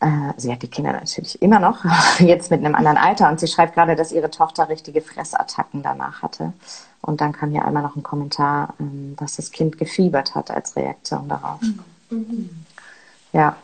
[0.00, 1.84] Äh, sie hat die Kinder natürlich immer noch,
[2.18, 3.28] jetzt mit einem anderen Alter.
[3.28, 6.54] Und sie schreibt gerade, dass ihre Tochter richtige Fressattacken danach hatte.
[7.02, 10.76] Und dann kam hier einmal noch ein Kommentar, ähm, dass das Kind gefiebert hat als
[10.76, 11.60] Reaktion darauf.
[13.34, 13.56] Ja.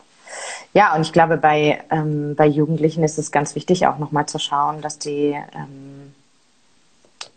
[0.77, 4.39] Ja, und ich glaube, bei, ähm, bei Jugendlichen ist es ganz wichtig, auch nochmal zu
[4.39, 6.15] schauen, dass die ähm,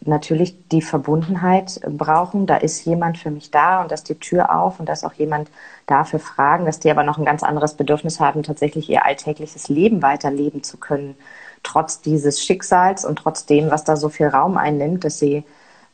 [0.02, 2.48] natürlich die Verbundenheit brauchen.
[2.48, 5.14] Da ist jemand für mich da und dass die Tür auf und da ist auch
[5.14, 5.50] jemand
[5.88, 9.70] da für Fragen, dass die aber noch ein ganz anderes Bedürfnis haben, tatsächlich ihr alltägliches
[9.70, 11.16] Leben weiterleben zu können,
[11.64, 15.46] trotz dieses Schicksals und trotz dem, was da so viel Raum einnimmt, dass sie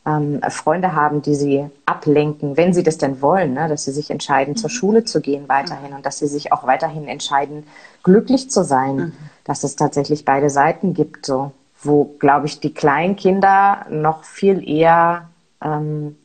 [0.06, 3.68] ähm, Freunde haben, die sie ablenken, wenn sie das denn wollen, ne?
[3.68, 4.56] dass sie sich entscheiden, mhm.
[4.56, 7.64] zur Schule zu gehen weiterhin und dass sie sich auch weiterhin entscheiden,
[8.04, 9.12] glücklich zu sein, mhm.
[9.44, 15.28] dass es tatsächlich beide Seiten gibt, so wo, glaube ich, die Kleinkinder noch viel eher
[15.62, 16.16] ähm,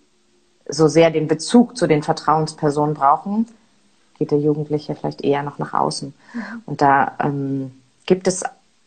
[0.67, 3.47] so sehr den Bezug zu den Vertrauenspersonen brauchen,
[4.17, 6.13] geht der Jugendliche vielleicht eher noch nach außen.
[6.33, 6.41] Mhm.
[6.65, 7.71] Und da ähm,
[8.05, 8.43] gibt es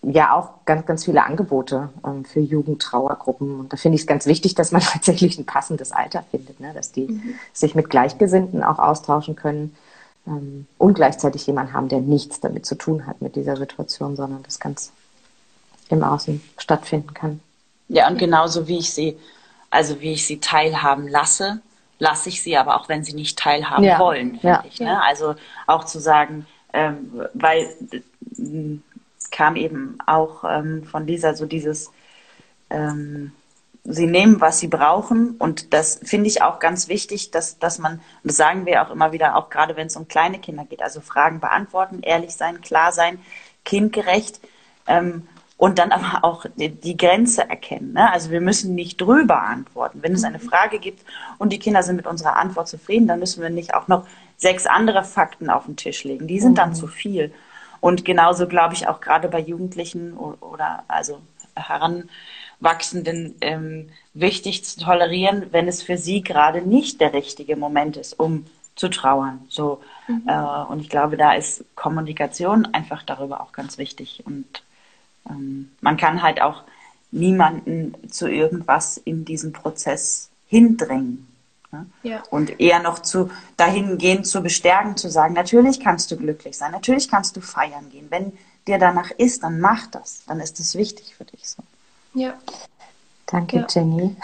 [0.06, 3.60] ja auch ganz, ganz viele Angebote ähm, für Jugendtrauergruppen.
[3.60, 6.72] Und da finde ich es ganz wichtig, dass man tatsächlich ein passendes Alter findet, ne?
[6.74, 7.34] dass die mhm.
[7.52, 9.76] sich mit Gleichgesinnten auch austauschen können
[10.26, 14.42] ähm, und gleichzeitig jemanden haben, der nichts damit zu tun hat mit dieser Situation, sondern
[14.42, 14.92] das ganz
[15.88, 17.40] im Außen stattfinden kann.
[17.88, 19.18] Ja, und genauso wie ich sie,
[19.70, 21.60] also wie ich sie teilhaben lasse,
[21.98, 23.98] lasse ich sie aber auch, wenn sie nicht teilhaben ja.
[23.98, 24.64] wollen, finde ja.
[24.66, 24.80] ich.
[24.80, 25.02] Ne?
[25.02, 25.34] Also
[25.66, 28.00] auch zu sagen, ähm, weil äh,
[29.34, 31.90] kam eben auch ähm, von Lisa so dieses,
[32.70, 33.32] ähm,
[33.82, 35.32] sie nehmen, was sie brauchen.
[35.38, 38.90] Und das finde ich auch ganz wichtig, dass, dass man, und das sagen wir auch
[38.90, 42.60] immer wieder, auch gerade wenn es um kleine Kinder geht, also Fragen beantworten, ehrlich sein,
[42.60, 43.18] klar sein,
[43.64, 44.40] kindgerecht.
[44.86, 47.94] Ähm, und dann aber auch die Grenze erkennen.
[47.94, 48.12] Ne?
[48.12, 50.02] Also wir müssen nicht drüber antworten.
[50.02, 50.48] Wenn es eine mhm.
[50.48, 51.04] Frage gibt
[51.38, 54.66] und die Kinder sind mit unserer Antwort zufrieden, dann müssen wir nicht auch noch sechs
[54.66, 56.26] andere Fakten auf den Tisch legen.
[56.26, 56.56] Die sind mhm.
[56.56, 57.32] dann zu viel.
[57.84, 61.20] Und genauso glaube ich auch gerade bei Jugendlichen oder also
[61.54, 68.18] Heranwachsenden ähm, wichtig zu tolerieren, wenn es für sie gerade nicht der richtige Moment ist,
[68.18, 69.44] um zu trauern.
[69.50, 70.22] So mhm.
[70.26, 74.62] äh, und ich glaube, da ist Kommunikation einfach darüber auch ganz wichtig und
[75.28, 76.62] ähm, man kann halt auch
[77.10, 81.28] niemanden zu irgendwas in diesem Prozess hindrängen.
[81.74, 81.86] Ne?
[82.04, 82.22] Ja.
[82.30, 87.10] Und eher noch zu dahingehend zu bestärken, zu sagen, natürlich kannst du glücklich sein, natürlich
[87.10, 88.06] kannst du feiern gehen.
[88.10, 88.32] Wenn
[88.68, 90.24] dir danach ist, dann mach das.
[90.26, 91.62] Dann ist es wichtig für dich so.
[92.14, 92.34] Ja.
[93.26, 93.66] Danke, ja.
[93.68, 94.14] Jenny.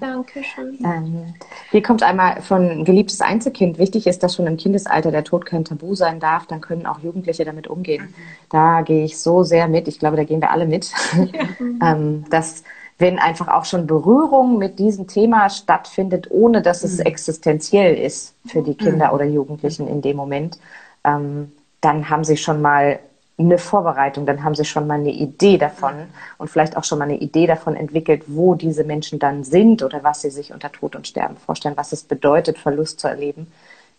[0.00, 0.78] Dankeschön.
[0.84, 1.34] ähm,
[1.70, 3.78] hier kommt einmal von geliebtes Einzelkind.
[3.78, 6.46] Wichtig ist, dass schon im Kindesalter der Tod kein Tabu sein darf.
[6.46, 8.04] Dann können auch Jugendliche damit umgehen.
[8.04, 8.14] Mhm.
[8.50, 9.88] Da gehe ich so sehr mit.
[9.88, 10.92] Ich glaube, da gehen wir alle mit.
[11.14, 11.48] Ja.
[11.82, 12.62] ähm, dass
[12.98, 17.06] wenn einfach auch schon Berührung mit diesem Thema stattfindet, ohne dass es mhm.
[17.06, 19.14] existenziell ist für die Kinder mhm.
[19.14, 20.58] oder Jugendlichen in dem Moment,
[21.04, 23.00] ähm, dann haben sie schon mal
[23.36, 25.94] eine Vorbereitung, dann haben sie schon mal eine Idee davon
[26.38, 30.04] und vielleicht auch schon mal eine Idee davon entwickelt, wo diese Menschen dann sind oder
[30.04, 33.48] was sie sich unter Tod und Sterben vorstellen, was es bedeutet, Verlust zu erleben.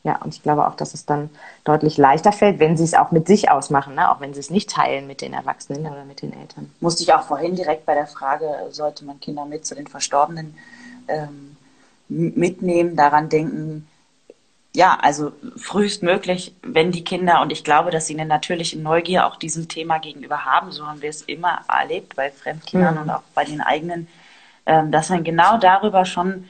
[0.06, 1.32] Ja, und ich glaube auch, dass es dann
[1.64, 4.12] deutlich leichter fällt, wenn sie es auch mit sich ausmachen, ne?
[4.12, 6.72] auch wenn sie es nicht teilen mit den Erwachsenen oder mit den Eltern.
[6.80, 10.56] Musste ich auch vorhin direkt bei der Frage, sollte man Kinder mit zu den Verstorbenen
[11.08, 11.58] ähm,
[12.08, 13.88] mitnehmen, daran denken,
[14.76, 19.38] ja, also frühestmöglich, wenn die Kinder, und ich glaube, dass sie eine natürliche Neugier auch
[19.38, 23.02] diesem Thema gegenüber haben, so haben wir es immer erlebt bei Fremdkindern mhm.
[23.02, 24.08] und auch bei den eigenen,
[24.68, 26.48] ähm, dass man genau darüber schon,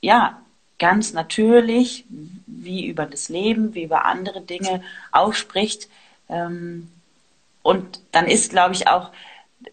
[0.00, 0.40] ja,
[0.78, 2.04] ganz natürlich,
[2.46, 5.88] wie über das Leben, wie über andere Dinge ausspricht.
[6.28, 6.90] Ähm,
[7.62, 9.10] und dann ist, glaube ich, auch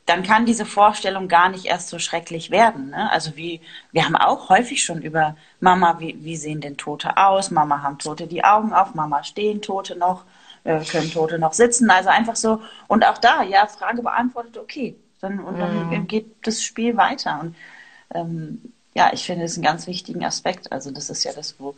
[0.05, 2.89] dann kann diese Vorstellung gar nicht erst so schrecklich werden.
[2.89, 3.11] Ne?
[3.11, 7.51] Also wie, wir haben auch häufig schon über Mama, wie, wie sehen denn Tote aus?
[7.51, 10.25] Mama haben Tote die Augen auf, Mama stehen Tote noch,
[10.63, 11.89] äh, können Tote noch sitzen.
[11.89, 14.95] Also einfach so, und auch da, ja, Frage beantwortet, okay.
[15.21, 16.07] Dann, und dann mhm.
[16.07, 17.39] geht das Spiel weiter.
[17.41, 17.55] Und
[18.13, 20.71] ähm, ja, ich finde es einen ganz wichtigen Aspekt.
[20.71, 21.75] Also das ist ja das, wo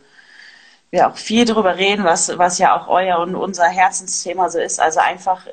[0.90, 4.80] wir auch viel drüber reden, was, was ja auch euer und unser Herzensthema so ist.
[4.80, 5.46] Also einfach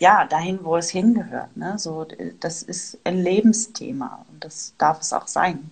[0.00, 1.56] ja, dahin, wo es hingehört.
[1.56, 1.78] Ne?
[1.78, 2.06] So,
[2.40, 5.70] das ist ein Lebensthema und das darf es auch sein.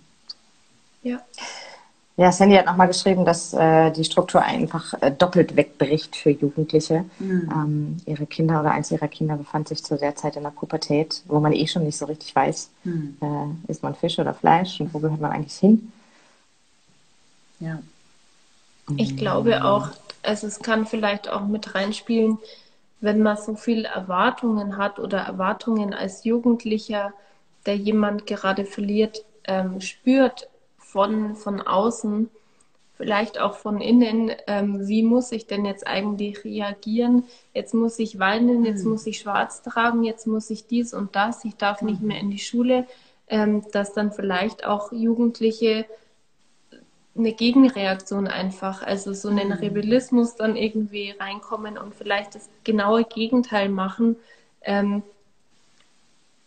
[1.01, 1.19] Ja.
[2.19, 7.05] Ja, Sandy hat nochmal geschrieben, dass äh, die Struktur einfach äh, doppelt wegbricht für Jugendliche.
[7.17, 7.49] Mhm.
[7.49, 11.23] Ähm, ihre Kinder oder eins ihrer Kinder befand sich zu der Zeit in der Pubertät,
[11.27, 13.15] wo man eh schon nicht so richtig weiß, mhm.
[13.21, 15.93] äh, ist man Fisch oder Fleisch und wo gehört man eigentlich hin.
[17.61, 17.79] Ja.
[18.97, 19.87] Ich glaube auch,
[20.21, 22.37] also es kann vielleicht auch mit reinspielen,
[22.99, 27.13] wenn man so viel Erwartungen hat oder Erwartungen als Jugendlicher,
[27.65, 30.49] der jemand gerade verliert, ähm, spürt
[30.91, 32.29] von, von außen,
[32.95, 37.23] vielleicht auch von innen, ähm, wie muss ich denn jetzt eigentlich reagieren?
[37.53, 38.91] Jetzt muss ich weinen, jetzt mhm.
[38.91, 42.31] muss ich schwarz tragen, jetzt muss ich dies und das, ich darf nicht mehr in
[42.31, 42.85] die Schule,
[43.27, 45.85] ähm, dass dann vielleicht auch Jugendliche
[47.17, 49.53] eine Gegenreaktion einfach, also so einen mhm.
[49.53, 54.15] Rebellismus dann irgendwie reinkommen und vielleicht das genaue Gegenteil machen.
[54.61, 55.03] Ähm,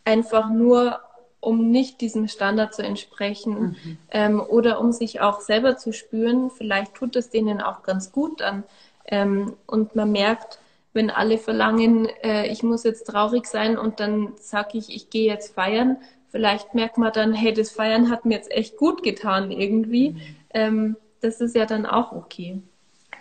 [0.04, 1.00] einfach nur,
[1.42, 3.98] um nicht diesem Standard zu entsprechen mhm.
[4.12, 6.50] ähm, oder um sich auch selber zu spüren.
[6.50, 8.62] Vielleicht tut es denen auch ganz gut dann.
[9.06, 10.60] Ähm, und man merkt,
[10.92, 15.26] wenn alle verlangen, äh, ich muss jetzt traurig sein und dann sage ich, ich gehe
[15.26, 15.96] jetzt feiern,
[16.30, 20.10] vielleicht merkt man dann, hey, das Feiern hat mir jetzt echt gut getan irgendwie.
[20.10, 20.20] Mhm.
[20.54, 22.62] Ähm, das ist ja dann auch okay.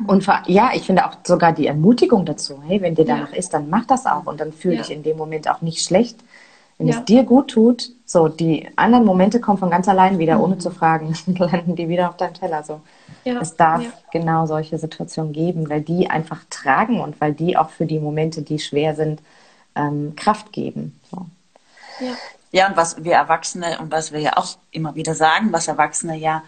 [0.06, 3.38] Und ja, ich finde auch sogar die Ermutigung dazu, hey, wenn dir danach ja.
[3.38, 4.82] ist, dann mach das auch und dann fühle ja.
[4.84, 6.20] dich in dem Moment auch nicht schlecht.
[6.78, 6.98] Wenn ja.
[6.98, 10.44] es dir gut tut, so die anderen Momente kommen von ganz allein wieder, mhm.
[10.44, 12.62] ohne zu fragen, landen die wieder auf deinem Teller.
[12.62, 12.82] So.
[13.24, 17.86] Es darf genau solche Situationen geben, weil die einfach tragen und weil die auch für
[17.86, 19.22] die Momente, die schwer sind,
[19.76, 21.00] ähm, Kraft geben.
[21.10, 21.26] So.
[22.02, 22.12] Ja.
[22.52, 26.18] ja, und was wir Erwachsene und was wir ja auch immer wieder sagen, was Erwachsene
[26.18, 26.44] ja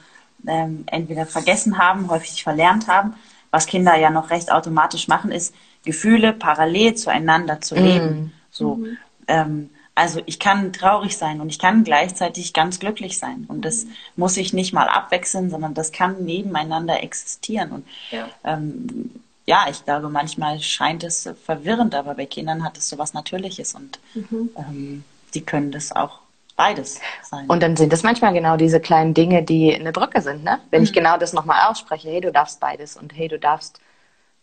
[0.46, 3.14] ähm, entweder vergessen haben, häufig verlernt haben,
[3.52, 8.16] was Kinder ja noch recht automatisch machen, ist Gefühle parallel zueinander zu leben.
[8.16, 8.32] Mm.
[8.52, 8.98] So, mhm.
[9.30, 13.46] ähm, also ich kann traurig sein und ich kann gleichzeitig ganz glücklich sein.
[13.48, 17.72] Und das muss ich nicht mal abwechseln, sondern das kann nebeneinander existieren.
[17.72, 19.12] Und ja, ähm,
[19.46, 23.76] ja ich glaube, manchmal scheint es verwirrend, aber bei Kindern hat es so was Natürliches
[23.76, 24.50] und mhm.
[24.58, 25.04] ähm,
[25.36, 26.20] die können das auch
[26.56, 27.48] beides sein.
[27.48, 30.60] Und dann sind es manchmal genau diese kleinen Dinge, die eine Brücke sind, ne?
[30.72, 30.86] Wenn mhm.
[30.86, 33.80] ich genau das nochmal ausspreche, hey, du darfst beides und hey, du darfst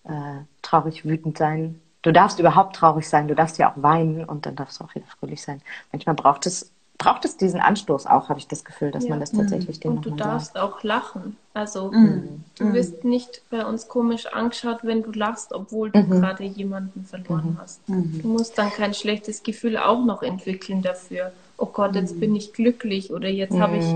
[0.04, 1.80] äh, traurig, wütend sein.
[2.02, 4.94] Du darfst überhaupt traurig sein, du darfst ja auch weinen und dann darfst du auch
[4.94, 5.60] wieder fröhlich sein.
[5.92, 9.10] Manchmal braucht es braucht es diesen Anstoß auch, habe ich das Gefühl, dass ja.
[9.10, 9.80] man das tatsächlich mhm.
[9.80, 10.58] dem Und du darfst sagt.
[10.58, 11.36] auch lachen.
[11.54, 12.44] Also mhm.
[12.58, 12.74] du mhm.
[12.74, 16.10] wirst nicht bei uns komisch angeschaut, wenn du lachst, obwohl du mhm.
[16.10, 17.58] gerade jemanden verloren mhm.
[17.58, 17.88] hast.
[17.88, 18.20] Mhm.
[18.20, 21.32] Du musst dann kein schlechtes Gefühl auch noch entwickeln dafür.
[21.56, 23.86] Oh Gott, jetzt bin ich glücklich oder jetzt habe ich,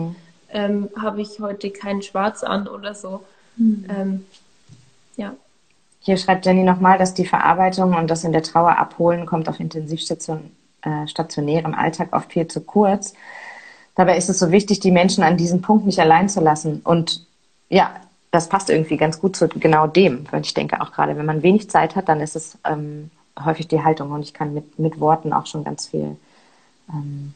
[0.48, 3.22] ähm, hab ich heute keinen Schwarz an oder so.
[3.58, 4.24] Ähm,
[5.16, 5.34] ja.
[6.04, 9.58] Hier schreibt Jenny nochmal, dass die Verarbeitung und das in der Trauer abholen kommt auf
[9.58, 13.14] Intensivstationen äh, stationärem Alltag oft viel zu kurz.
[13.94, 16.82] Dabei ist es so wichtig, die Menschen an diesem Punkt nicht allein zu lassen.
[16.84, 17.26] Und
[17.70, 17.94] ja,
[18.30, 20.26] das passt irgendwie ganz gut zu genau dem.
[20.30, 23.10] weil ich denke auch gerade, wenn man wenig Zeit hat, dann ist es ähm,
[23.42, 24.10] häufig die Haltung.
[24.10, 26.18] Und ich kann mit, mit Worten auch schon ganz viel
[26.90, 27.32] ähm,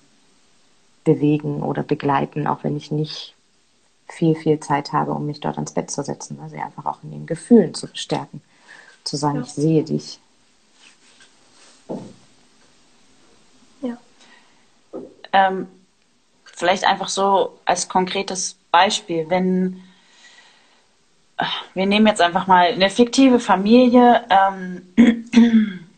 [1.05, 3.35] bewegen oder begleiten, auch wenn ich nicht
[4.09, 6.39] viel, viel Zeit habe, um mich dort ans Bett zu setzen.
[6.43, 8.43] Also einfach auch in den Gefühlen zu bestärken.
[9.09, 9.43] Zu sagen, ja.
[9.43, 10.21] ich sehe dich.
[15.33, 15.67] Ähm,
[16.45, 19.83] vielleicht einfach so als konkretes Beispiel, wenn
[21.75, 24.93] wir nehmen jetzt einfach mal eine fiktive Familie, ähm,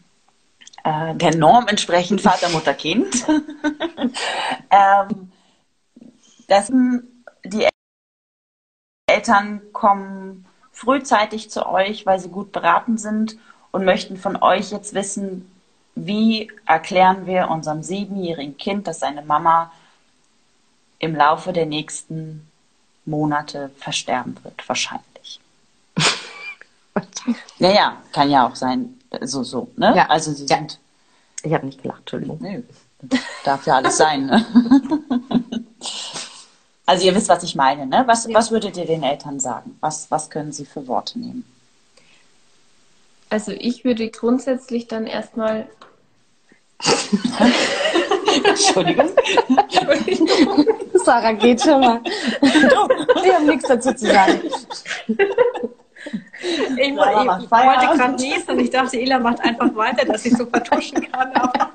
[0.84, 3.26] äh, der Norm entsprechend Vater, Mutter, Kind.
[4.70, 5.32] ähm,
[6.46, 6.70] das,
[7.44, 7.66] die
[9.06, 10.46] Eltern kommen
[10.80, 13.36] frühzeitig zu euch, weil sie gut beraten sind
[13.70, 15.50] und möchten von euch jetzt wissen,
[15.94, 19.70] wie erklären wir unserem siebenjährigen Kind, dass seine Mama
[20.98, 22.48] im Laufe der nächsten
[23.04, 24.66] Monate versterben wird?
[24.66, 25.40] Wahrscheinlich.
[27.58, 28.98] naja, kann ja auch sein.
[29.20, 29.92] So, so, ne?
[29.94, 30.06] Ja.
[30.08, 30.78] Also sie sind.
[31.42, 32.38] Ich habe nicht gelacht, Entschuldigung.
[32.40, 32.62] Nee,
[33.44, 34.46] darf ja alles sein, ne?
[36.86, 38.04] Also ihr wisst, was ich meine, ne?
[38.06, 38.34] Was, ja.
[38.34, 39.76] was würdet ihr den Eltern sagen?
[39.80, 41.44] Was, was können sie für Worte nehmen?
[43.28, 45.68] Also ich würde grundsätzlich dann erstmal
[48.44, 49.10] Entschuldigung.
[49.48, 50.66] Entschuldigung.
[51.04, 52.00] Sarah geht schon mal.
[52.40, 54.40] Wir haben nichts dazu zu sagen.
[56.76, 60.46] Ich, ich wollte gerade niesen und ich dachte, Ela macht einfach weiter, dass ich so
[60.46, 61.32] vertuschen kann.
[61.34, 61.70] Aber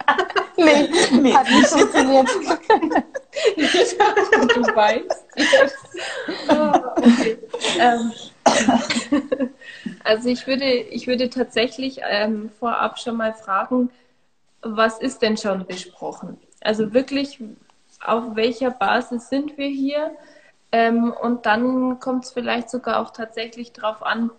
[0.58, 2.28] nee, nee, hat nicht funktioniert.
[3.56, 5.78] du weißt jetzt.
[6.50, 7.38] Oh, okay.
[7.80, 8.12] ähm,
[10.04, 13.90] also ich würde, ich würde tatsächlich ähm, vorab schon mal fragen,
[14.62, 16.38] was ist denn schon besprochen?
[16.62, 17.40] Also wirklich,
[18.02, 20.12] auf welcher Basis sind wir hier?
[20.72, 24.32] Ähm, und dann kommt es vielleicht sogar auch tatsächlich darauf an,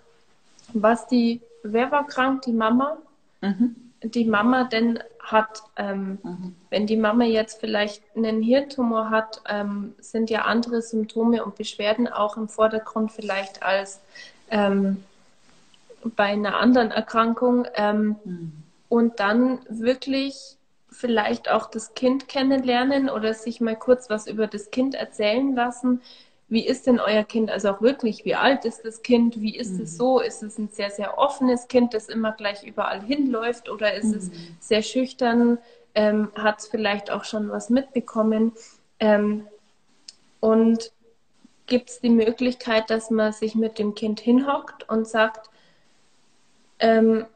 [0.73, 2.43] was die, wer war krank?
[2.43, 2.99] Die Mama?
[3.41, 3.86] Mhm.
[4.11, 6.57] Die Mama denn hat, ähm, mhm.
[6.71, 12.07] wenn die Mama jetzt vielleicht einen Hirntumor hat, ähm, sind ja andere Symptome und Beschwerden
[12.07, 14.01] auch im Vordergrund vielleicht als
[14.51, 15.03] ähm,
[16.15, 17.67] bei einer anderen Erkrankung.
[17.75, 18.53] Ähm, mhm
[18.89, 20.57] und dann wirklich
[20.91, 26.01] vielleicht auch das Kind kennenlernen oder sich mal kurz was über das Kind erzählen lassen.
[26.49, 27.51] Wie ist denn euer Kind?
[27.51, 29.41] Also auch wirklich, wie alt ist das Kind?
[29.41, 29.83] Wie ist mhm.
[29.83, 30.21] es so?
[30.21, 34.15] Ist es ein sehr, sehr offenes Kind, das immer gleich überall hinläuft oder ist mhm.
[34.15, 34.31] es
[34.61, 35.59] sehr schüchtern?
[35.95, 38.53] Ähm, Hat es vielleicht auch schon was mitbekommen?
[39.01, 39.49] Ähm,
[40.41, 40.93] und
[41.67, 45.51] gibt es die Möglichkeit, dass man sich mit dem Kind hinhockt und sagt,
[46.79, 47.27] ähm,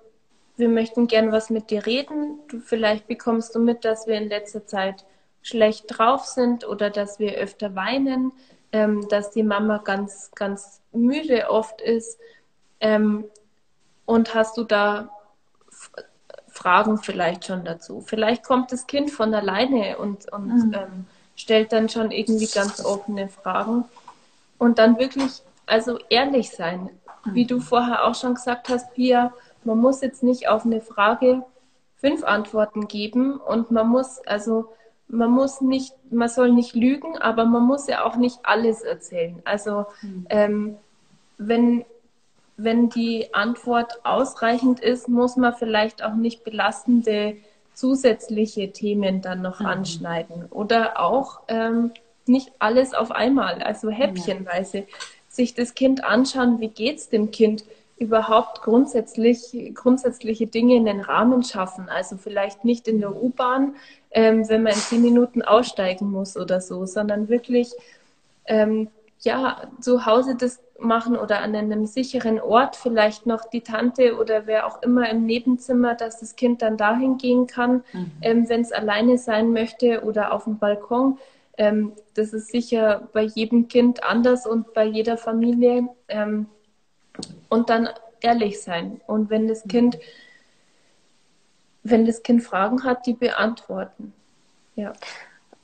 [0.57, 2.39] wir möchten gern was mit dir reden.
[2.49, 5.05] Du, vielleicht bekommst du mit, dass wir in letzter Zeit
[5.43, 8.33] schlecht drauf sind oder dass wir öfter weinen,
[8.73, 12.19] ähm, dass die Mama ganz, ganz müde oft ist.
[12.81, 13.25] Ähm,
[14.07, 15.11] und hast du da
[16.49, 18.03] Fragen vielleicht schon dazu?
[18.05, 20.75] Vielleicht kommt das Kind von alleine und, und mhm.
[20.75, 21.07] ähm,
[21.37, 23.85] stellt dann schon irgendwie ganz offene Fragen.
[24.59, 26.91] Und dann wirklich, also ehrlich sein.
[27.25, 27.35] Mhm.
[27.35, 29.33] Wie du vorher auch schon gesagt hast, Pia,
[29.65, 31.43] man muss jetzt nicht auf eine Frage
[31.97, 34.73] fünf Antworten geben und man muss, also
[35.11, 39.41] man muss nicht, man soll nicht lügen, aber man muss ja auch nicht alles erzählen.
[39.45, 40.27] Also mhm.
[40.31, 40.77] ähm,
[41.39, 41.85] wenn,
[42.57, 47.37] wenn die Antwort ausreichend ist, muss man vielleicht auch nicht belastende
[47.75, 49.67] zusätzliche Themen dann noch mhm.
[49.67, 51.93] anschneiden oder auch ähm,
[52.27, 54.87] nicht alles auf einmal, also häppchenweise.
[55.29, 57.65] Sich das Kind anschauen, wie geht es dem Kind?
[58.01, 61.91] überhaupt grundsätzlich, grundsätzliche Dinge in den Rahmen schaffen.
[61.91, 63.77] Also vielleicht nicht in der U-Bahn,
[64.11, 67.73] ähm, wenn man in zehn Minuten aussteigen muss oder so, sondern wirklich
[68.47, 68.89] ähm,
[69.21, 74.47] ja zu Hause das machen oder an einem sicheren Ort vielleicht noch die Tante oder
[74.47, 78.13] wer auch immer im Nebenzimmer, dass das Kind dann dahin gehen kann, mhm.
[78.23, 81.19] ähm, wenn es alleine sein möchte oder auf dem Balkon.
[81.59, 85.89] Ähm, das ist sicher bei jedem Kind anders und bei jeder Familie.
[86.09, 86.47] Ähm,
[87.49, 87.89] und dann
[88.23, 89.01] ehrlich sein.
[89.07, 89.99] Und wenn das Kind,
[91.83, 94.13] wenn das Kind Fragen hat, die beantworten.
[94.77, 94.93] Ja.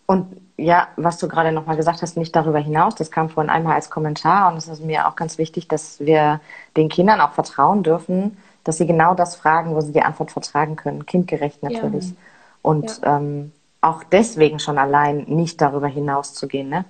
[0.07, 3.75] Und ja, was du gerade nochmal gesagt hast, nicht darüber hinaus, das kam vorhin einmal
[3.75, 6.41] als Kommentar und es ist mir auch ganz wichtig, dass wir
[6.77, 10.77] den Kindern auch vertrauen dürfen, dass sie genau das fragen, wo sie die Antwort vertragen
[10.77, 12.11] können, kindgerecht natürlich.
[12.11, 12.17] Ja.
[12.63, 13.17] Und ja.
[13.17, 16.85] Ähm, auch deswegen schon allein nicht darüber hinaus zu gehen, ne?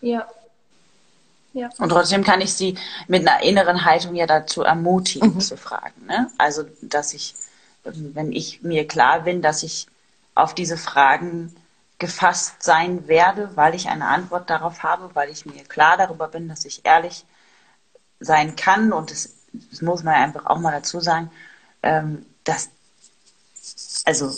[0.00, 0.26] Ja,
[1.52, 1.68] ja.
[1.78, 2.76] Und trotzdem kann ich sie
[3.08, 5.40] mit einer inneren Haltung ja dazu ermutigen, mhm.
[5.40, 6.06] zu fragen.
[6.06, 6.30] Ne?
[6.38, 7.34] Also, dass ich,
[7.84, 9.86] wenn ich mir klar bin, dass ich
[10.34, 11.54] auf diese Fragen
[11.98, 16.48] gefasst sein werde, weil ich eine Antwort darauf habe, weil ich mir klar darüber bin,
[16.48, 17.24] dass ich ehrlich
[18.20, 21.30] sein kann und das, das muss man einfach auch mal dazu sagen,
[21.82, 22.70] ähm, dass,
[24.04, 24.30] also,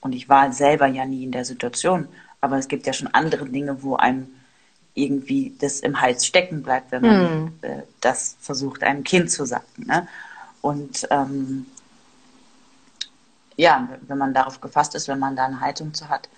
[0.00, 2.08] und ich war selber ja nie in der Situation,
[2.40, 4.28] aber es gibt ja schon andere Dinge, wo einem
[4.94, 9.64] irgendwie das im Hals stecken bleibt, wenn man äh, das versucht, einem Kind zu sagen.
[9.76, 10.06] Ne?
[10.60, 11.66] Und ähm,
[13.56, 16.28] ja, wenn man darauf gefasst ist, wenn man da eine Haltung zu hat,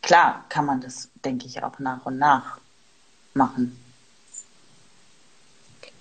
[0.00, 2.58] klar kann man das, denke ich, auch nach und nach
[3.34, 3.78] machen.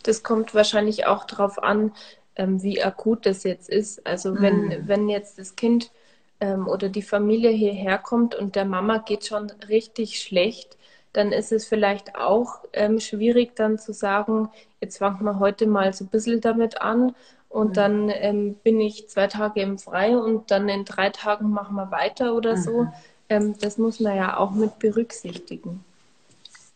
[0.04, 1.92] Das kommt wahrscheinlich auch darauf an,
[2.36, 4.06] ähm, wie akut das jetzt ist.
[4.06, 4.88] Also wenn, mhm.
[4.88, 5.92] wenn jetzt das Kind
[6.39, 10.78] ähm, oder die Familie hierher kommt und der Mama geht schon richtig schlecht,
[11.14, 15.94] dann ist es vielleicht auch ähm, schwierig dann zu sagen, jetzt fangen wir heute mal
[15.94, 17.14] so ein bisschen damit an
[17.52, 17.74] und mhm.
[17.74, 21.91] dann ähm, bin ich zwei Tage im Frei und dann in drei Tagen machen wir
[21.91, 22.62] weiter oder mhm.
[22.62, 22.88] so.
[23.30, 25.84] Ähm, das muss man ja auch mit berücksichtigen.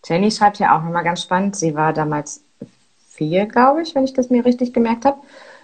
[0.06, 2.42] Jenny schreibt ja auch nochmal ganz spannend, sie war damals
[3.10, 5.18] vier, glaube ich, wenn ich das mir richtig gemerkt habe,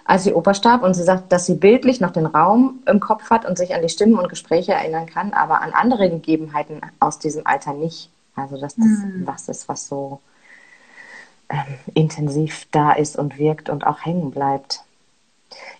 [0.06, 3.30] als sie Opa starb und sie sagt, dass sie bildlich noch den Raum im Kopf
[3.30, 7.20] hat und sich an die Stimmen und Gespräche erinnern kann, aber an andere Gegebenheiten aus
[7.20, 8.10] diesem Alter nicht.
[8.36, 9.24] Also dass das mhm.
[9.26, 10.22] was ist, was so
[11.50, 11.60] ähm,
[11.94, 14.84] intensiv da ist und wirkt und auch hängen bleibt.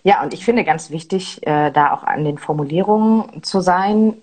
[0.02, 4.14] Ja, und ich finde ganz wichtig, äh, da auch an den Formulierungen zu sein,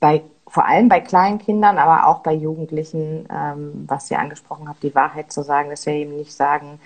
[0.00, 4.82] bei, vor allem bei kleinen Kindern, aber auch bei Jugendlichen, ähm, was ihr angesprochen habt,
[4.82, 6.80] die Wahrheit zu sagen, dass wir eben nicht sagen,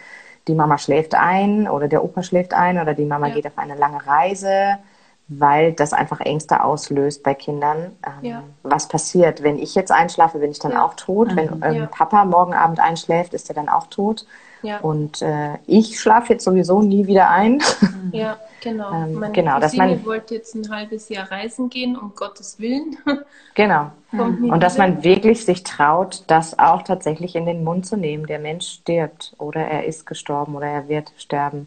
[0.49, 3.35] die Mama schläft ein oder der Opa schläft ein oder die Mama ja.
[3.35, 4.79] geht auf eine lange Reise,
[5.29, 7.97] weil das einfach Ängste auslöst bei Kindern.
[8.07, 8.43] Ähm, ja.
[8.63, 10.85] Was passiert, wenn ich jetzt einschlafe, bin ich dann ja.
[10.85, 11.35] auch tot?
[11.35, 11.89] Wenn ähm.
[11.91, 14.25] Papa morgen Abend einschläft, ist er dann auch tot?
[14.83, 17.63] Und äh, ich schlafe jetzt sowieso nie wieder ein.
[18.13, 18.93] Ja, genau.
[18.93, 22.97] ähm, Meine genau, dass man wollte jetzt ein halbes Jahr reisen gehen, um Gottes Willen.
[23.55, 23.91] genau.
[24.13, 24.51] Mhm.
[24.51, 28.27] Und dass man wirklich sich traut, das auch tatsächlich in den Mund zu nehmen.
[28.27, 31.67] Der Mensch stirbt oder er ist gestorben oder er wird sterben.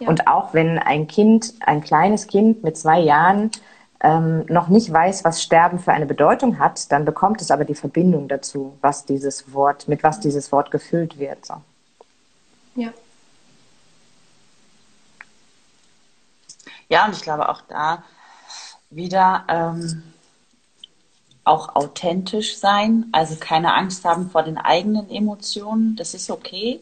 [0.00, 3.50] Und auch wenn ein Kind, ein kleines Kind mit zwei Jahren
[4.02, 7.74] ähm, noch nicht weiß, was Sterben für eine Bedeutung hat, dann bekommt es aber die
[7.74, 11.44] Verbindung dazu, was dieses Wort, mit was dieses Wort gefüllt wird.
[11.44, 11.54] So.
[12.74, 12.92] Ja.
[16.88, 18.02] Ja, und ich glaube auch da
[18.90, 20.02] wieder ähm,
[21.44, 26.80] auch authentisch sein, also keine Angst haben vor den eigenen Emotionen, das ist okay,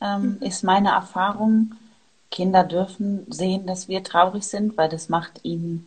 [0.00, 0.42] ähm, mhm.
[0.42, 1.74] ist meine Erfahrung.
[2.30, 5.86] Kinder dürfen sehen, dass wir traurig sind, weil das macht ihnen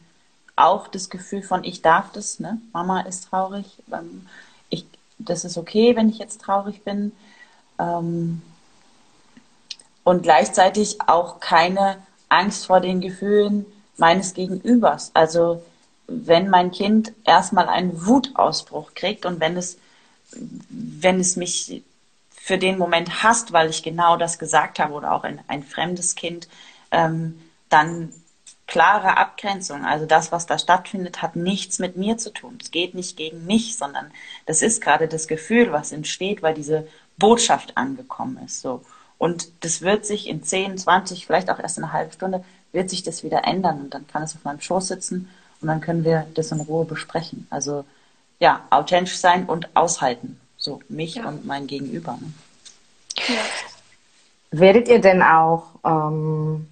[0.56, 2.60] auch das Gefühl von, ich darf das, ne?
[2.74, 4.26] Mama ist traurig, ähm,
[4.70, 4.86] ich,
[5.18, 7.12] das ist okay, wenn ich jetzt traurig bin.
[7.78, 8.42] Ähm,
[10.10, 15.12] und gleichzeitig auch keine Angst vor den Gefühlen meines Gegenübers.
[15.14, 15.64] Also
[16.08, 19.78] wenn mein Kind erstmal einen Wutausbruch kriegt und wenn es,
[20.32, 21.84] wenn es mich
[22.32, 26.16] für den Moment hasst, weil ich genau das gesagt habe oder auch ein, ein fremdes
[26.16, 26.48] Kind,
[26.90, 27.40] ähm,
[27.70, 28.12] dann
[28.66, 29.86] klare Abgrenzung.
[29.86, 32.58] Also das, was da stattfindet, hat nichts mit mir zu tun.
[32.60, 34.10] Es geht nicht gegen mich, sondern
[34.48, 36.88] das ist gerade das Gefühl, was entsteht, weil diese
[37.18, 38.62] Botschaft angekommen ist.
[38.62, 38.84] So.
[39.20, 42.90] Und das wird sich in 10, 20, vielleicht auch erst in einer halben Stunde, wird
[42.90, 45.30] sich das wieder ändern und dann kann es auf meinem Schoß sitzen
[45.62, 47.46] und dann können wir das in Ruhe besprechen.
[47.50, 47.84] Also
[48.40, 50.40] ja, authentisch sein und aushalten.
[50.58, 51.28] So mich ja.
[51.28, 52.18] und mein Gegenüber.
[52.20, 52.32] Ne?
[53.28, 53.42] Ja.
[54.52, 56.68] Werdet ihr denn auch ähm,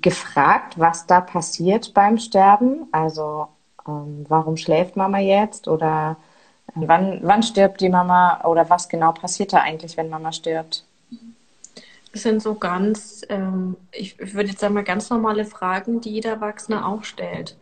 [0.00, 2.88] gefragt, was da passiert beim Sterben?
[2.92, 3.46] Also
[3.86, 5.68] ähm, warum schläft Mama jetzt?
[5.68, 6.16] Oder
[6.68, 8.44] äh, wann, wann stirbt die Mama?
[8.44, 10.84] Oder was genau passiert da eigentlich, wenn Mama stirbt?
[12.12, 16.10] Das sind so ganz, ähm, ich, ich würde jetzt sagen mal ganz normale Fragen, die
[16.10, 17.56] jeder Erwachsene auch stellt.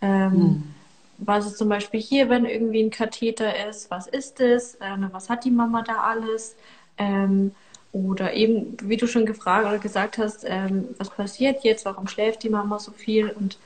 [0.00, 0.74] Ähm, hm.
[1.18, 3.90] Was ist zum Beispiel hier, wenn irgendwie ein Katheter ist?
[3.90, 4.76] Was ist es?
[4.76, 6.56] Äh, was hat die Mama da alles?
[6.96, 7.52] Ähm,
[7.92, 11.84] oder eben, wie du schon gefragt oder gesagt hast, ähm, was passiert jetzt?
[11.84, 13.28] Warum schläft die Mama so viel?
[13.30, 13.58] Und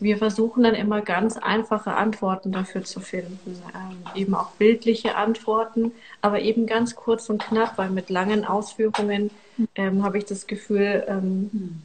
[0.00, 3.62] wir versuchen dann immer ganz einfache Antworten dafür zu finden.
[3.74, 9.30] Ähm, eben auch bildliche Antworten, aber eben ganz kurz und knapp, weil mit langen Ausführungen
[9.74, 11.82] ähm, habe ich das Gefühl, ähm,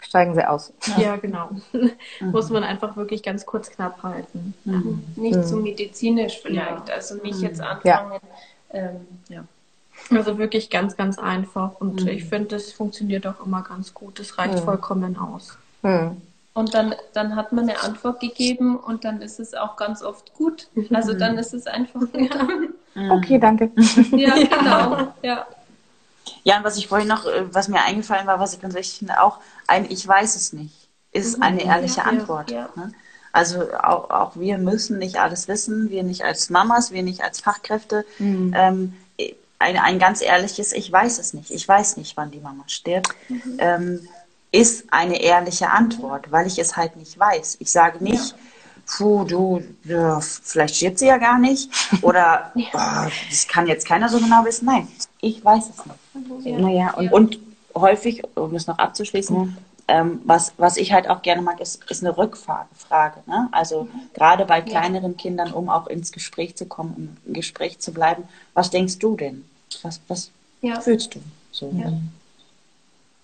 [0.00, 0.72] steigen sie aus.
[0.96, 1.50] Ja, ja genau.
[1.72, 1.92] Mhm.
[2.32, 4.54] Muss man einfach wirklich ganz kurz knapp halten.
[4.64, 5.04] Mhm.
[5.16, 5.44] Nicht mhm.
[5.44, 6.94] so medizinisch vielleicht, ja.
[6.94, 8.20] also nicht jetzt anfangen.
[8.70, 9.44] Ähm, ja.
[10.10, 11.80] Also wirklich ganz, ganz einfach.
[11.80, 14.18] Und ich finde, das funktioniert auch immer ganz gut.
[14.18, 15.56] Das reicht vollkommen aus.
[16.54, 20.34] Und dann, dann hat man eine Antwort gegeben und dann ist es auch ganz oft
[20.34, 20.68] gut.
[20.92, 22.74] Also dann ist es einfach gut.
[22.94, 23.70] Okay, danke.
[24.12, 25.14] Ja, genau.
[25.22, 25.46] Ja.
[26.44, 28.98] Ja, und was ich vorhin noch, äh, was mir eingefallen war, was ich ganz wichtig
[28.98, 30.74] finde, auch ein Ich weiß es nicht,
[31.10, 31.42] ist mhm.
[31.42, 32.50] eine ehrliche ja, Antwort.
[32.50, 32.82] Ja, ja.
[32.82, 32.92] Ne?
[33.32, 37.40] Also auch, auch wir müssen nicht alles wissen, wir nicht als Mamas, wir nicht als
[37.40, 38.04] Fachkräfte.
[38.18, 38.52] Mhm.
[38.54, 38.94] Ähm,
[39.58, 43.14] ein, ein ganz ehrliches, ich weiß es nicht, ich weiß nicht, wann die Mama stirbt,
[43.28, 43.56] mhm.
[43.58, 44.08] ähm,
[44.52, 47.56] ist eine ehrliche Antwort, weil ich es halt nicht weiß.
[47.58, 48.34] Ich sage nicht,
[48.86, 51.70] puh, du, ja, vielleicht stirbt sie ja gar nicht
[52.02, 54.66] oder oh, das kann jetzt keiner so genau wissen.
[54.66, 54.88] Nein,
[55.20, 56.46] ich weiß es nicht.
[56.46, 56.58] Ja.
[56.58, 57.38] Naja, und, und
[57.74, 59.56] häufig, um es noch abzuschließen, mhm.
[59.88, 63.20] ähm, was, was ich halt auch gerne mag, ist, ist eine Rückfrage.
[63.26, 63.48] Ne?
[63.52, 63.88] Also mhm.
[64.12, 65.18] gerade bei kleineren ja.
[65.18, 68.24] Kindern, um auch ins Gespräch zu kommen, um im Gespräch zu bleiben.
[68.52, 69.44] Was denkst du denn?
[69.82, 70.30] Was, was
[70.60, 70.78] ja.
[70.78, 71.20] fühlst du?
[71.50, 71.72] So.
[71.74, 71.90] Ja.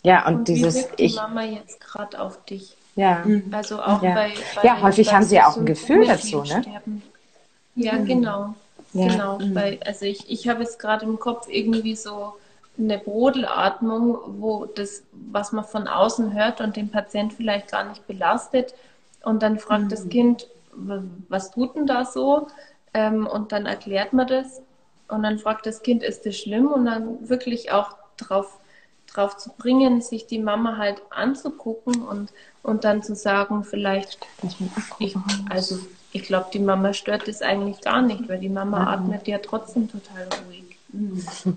[0.03, 2.77] Ja, und, und dieses wie wirkt die Mama jetzt gerade auf dich?
[2.97, 3.23] Ja.
[3.25, 3.45] Mhm.
[3.53, 4.15] Also auch ja.
[4.15, 6.63] bei, bei, Ja, häufig haben sie ja auch ein Gefühl dazu, ne?
[6.63, 7.03] Sterben.
[7.77, 8.05] Ja, mhm.
[8.07, 8.55] genau.
[8.93, 9.09] Ja.
[9.09, 9.39] Genau.
[9.39, 9.55] Mhm.
[9.55, 12.35] Weil, also ich, ich habe jetzt gerade im Kopf irgendwie so
[12.79, 18.07] eine Brodelatmung, wo das, was man von außen hört und den Patient vielleicht gar nicht
[18.07, 18.75] belastet.
[19.23, 19.89] Und dann fragt mhm.
[19.91, 20.47] das Kind,
[21.29, 22.49] was tut denn da so?
[22.95, 24.63] Ähm, und dann erklärt man das.
[25.09, 26.69] Und dann fragt das Kind, ist das schlimm?
[26.69, 28.58] Und dann wirklich auch drauf,
[29.13, 32.31] drauf zu bringen, sich die Mama halt anzugucken und,
[32.63, 34.19] und dann zu sagen, vielleicht,
[34.99, 35.17] ich,
[35.49, 35.79] also
[36.13, 38.89] ich glaube, die Mama stört das eigentlich gar nicht, weil die Mama mhm.
[38.89, 40.65] atmet ja trotzdem total ruhig.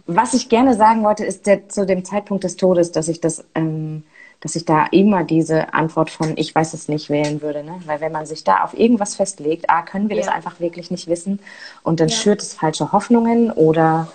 [0.08, 3.45] Was ich gerne sagen wollte, ist der, zu dem Zeitpunkt des Todes, dass ich das,
[3.56, 4.04] ähm,
[4.41, 7.80] dass ich da immer diese Antwort von ich weiß es nicht wählen würde, ne?
[7.86, 10.26] Weil wenn man sich da auf irgendwas festlegt, ah, können wir ja.
[10.26, 11.39] das einfach wirklich nicht wissen
[11.84, 12.16] und dann ja.
[12.16, 14.10] schürt es falsche Hoffnungen oder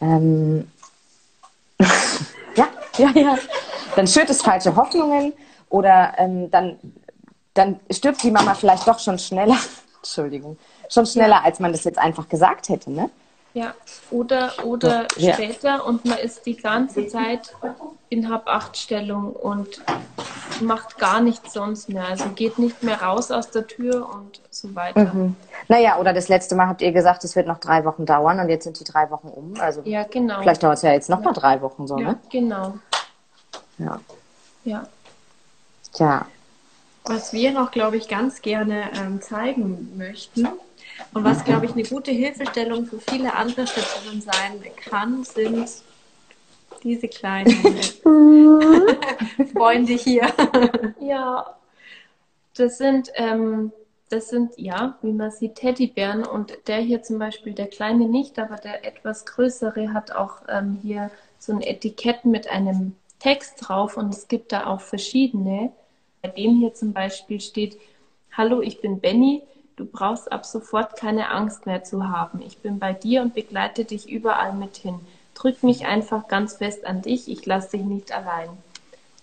[0.00, 0.68] ähm,
[2.56, 3.38] ja, ja, ja,
[3.94, 5.32] dann schürt es falsche Hoffnungen
[5.68, 6.78] oder ähm, dann
[7.56, 9.56] dann stirbt die Mama vielleicht doch schon schneller.
[9.98, 13.10] Entschuldigung, schon schneller, als man das jetzt einfach gesagt hätte, ne?
[13.54, 13.74] Ja,
[14.10, 15.32] oder, oder ja.
[15.32, 17.54] später und man ist die ganze Zeit
[18.10, 19.80] in Hab-Acht-Stellung und
[20.60, 22.04] macht gar nichts sonst mehr.
[22.04, 25.14] Also geht nicht mehr raus aus der Tür und so weiter.
[25.14, 25.36] Mhm.
[25.68, 28.48] Naja, oder das letzte Mal habt ihr gesagt, es wird noch drei Wochen dauern und
[28.48, 29.54] jetzt sind die drei Wochen um.
[29.60, 30.40] Also ja, genau.
[30.40, 31.24] vielleicht dauert es ja jetzt noch ja.
[31.24, 32.18] mal drei Wochen so, ja, ne?
[32.30, 32.74] Genau.
[33.78, 34.00] Ja.
[34.64, 34.86] Ja.
[35.92, 36.26] Tja.
[37.04, 40.48] Was wir noch, glaube ich, ganz gerne ähm, zeigen möchten,
[41.12, 45.68] und was, glaube ich, eine gute Hilfestellung für viele andere Stationen sein kann, sind
[46.82, 47.52] diese kleinen
[49.52, 50.26] Freunde hier.
[51.00, 51.54] Ja,
[52.56, 53.72] das sind, ähm,
[54.08, 56.24] das sind, ja, wie man sieht, Teddybären.
[56.24, 60.78] Und der hier zum Beispiel, der kleine nicht, aber der etwas größere hat auch ähm,
[60.82, 63.96] hier so ein Etikett mit einem Text drauf.
[63.96, 65.72] Und es gibt da auch verschiedene.
[66.22, 67.78] Bei dem hier zum Beispiel steht,
[68.32, 69.42] Hallo, ich bin Benny
[69.76, 72.40] Du brauchst ab sofort keine Angst mehr zu haben.
[72.40, 75.00] Ich bin bei dir und begleite dich überall mit hin.
[75.34, 77.28] Drück mich einfach ganz fest an dich.
[77.28, 78.48] Ich lasse dich nicht allein.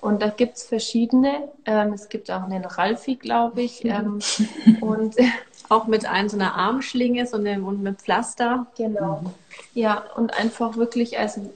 [0.04, 1.48] Und da gibt es verschiedene.
[1.66, 3.86] Ähm, es gibt auch einen Ralfi, glaube ich.
[3.94, 4.20] Ähm,
[4.82, 5.16] und
[5.70, 8.68] auch mit ein, so einer Armschlinge so eine, und mit Pflaster.
[8.76, 9.22] Genau.
[9.22, 9.32] Mhm.
[9.74, 11.54] Ja, und einfach wirklich also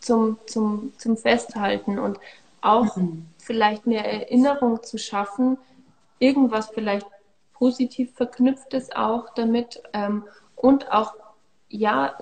[0.00, 2.18] zum, zum, zum Festhalten und
[2.62, 3.26] auch mhm.
[3.38, 5.58] vielleicht eine Erinnerung zu schaffen,
[6.18, 7.06] irgendwas vielleicht
[7.52, 10.24] positiv verknüpftes auch damit ähm,
[10.56, 11.14] und auch
[11.68, 12.16] ja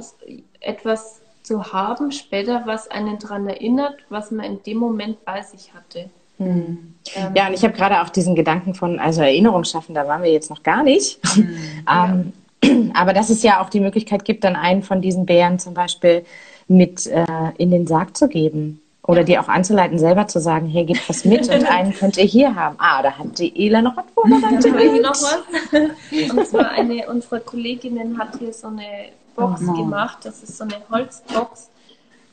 [0.61, 5.73] etwas zu haben später, was einen daran erinnert, was man in dem Moment bei sich
[5.73, 6.11] hatte.
[6.37, 6.95] Mhm.
[7.17, 10.23] Ähm, ja, und ich habe gerade auch diesen Gedanken von, also Erinnerung schaffen, da waren
[10.23, 11.19] wir jetzt noch gar nicht.
[11.37, 11.59] Mhm,
[11.91, 12.33] ähm,
[12.63, 12.71] ja.
[12.95, 16.25] Aber dass es ja auch die Möglichkeit gibt, dann einen von diesen Bären zum Beispiel
[16.69, 17.25] mit äh,
[17.57, 18.83] in den Sarg zu geben.
[19.03, 19.25] Oder ja.
[19.25, 22.55] die auch anzuleiten, selber zu sagen, hey, gebt was mit und einen könnt ihr hier
[22.55, 22.77] haben.
[22.79, 24.67] Ah, da hat die Ela noch was vorbereitet.
[24.75, 26.31] Da noch was.
[26.31, 30.19] Und zwar eine unserer Kolleginnen hat hier so eine Box oh, gemacht.
[30.23, 31.71] Das ist so eine Holzbox.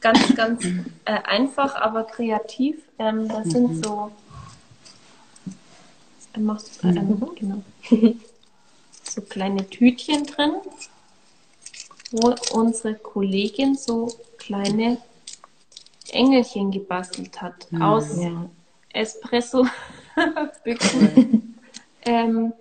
[0.01, 0.63] Ganz, ganz
[1.05, 2.77] äh, einfach, aber kreativ.
[2.99, 3.83] Ähm, da sind mhm.
[3.83, 4.11] so
[6.37, 7.29] machst, äh, mhm.
[7.35, 7.61] genau.
[9.03, 10.55] so kleine Tütchen drin,
[12.11, 14.97] wo unsere Kollegin so kleine
[16.11, 18.49] Engelchen gebastelt hat mhm, aus ja.
[18.93, 21.55] Espresso-Büchsen.
[22.05, 22.53] ähm,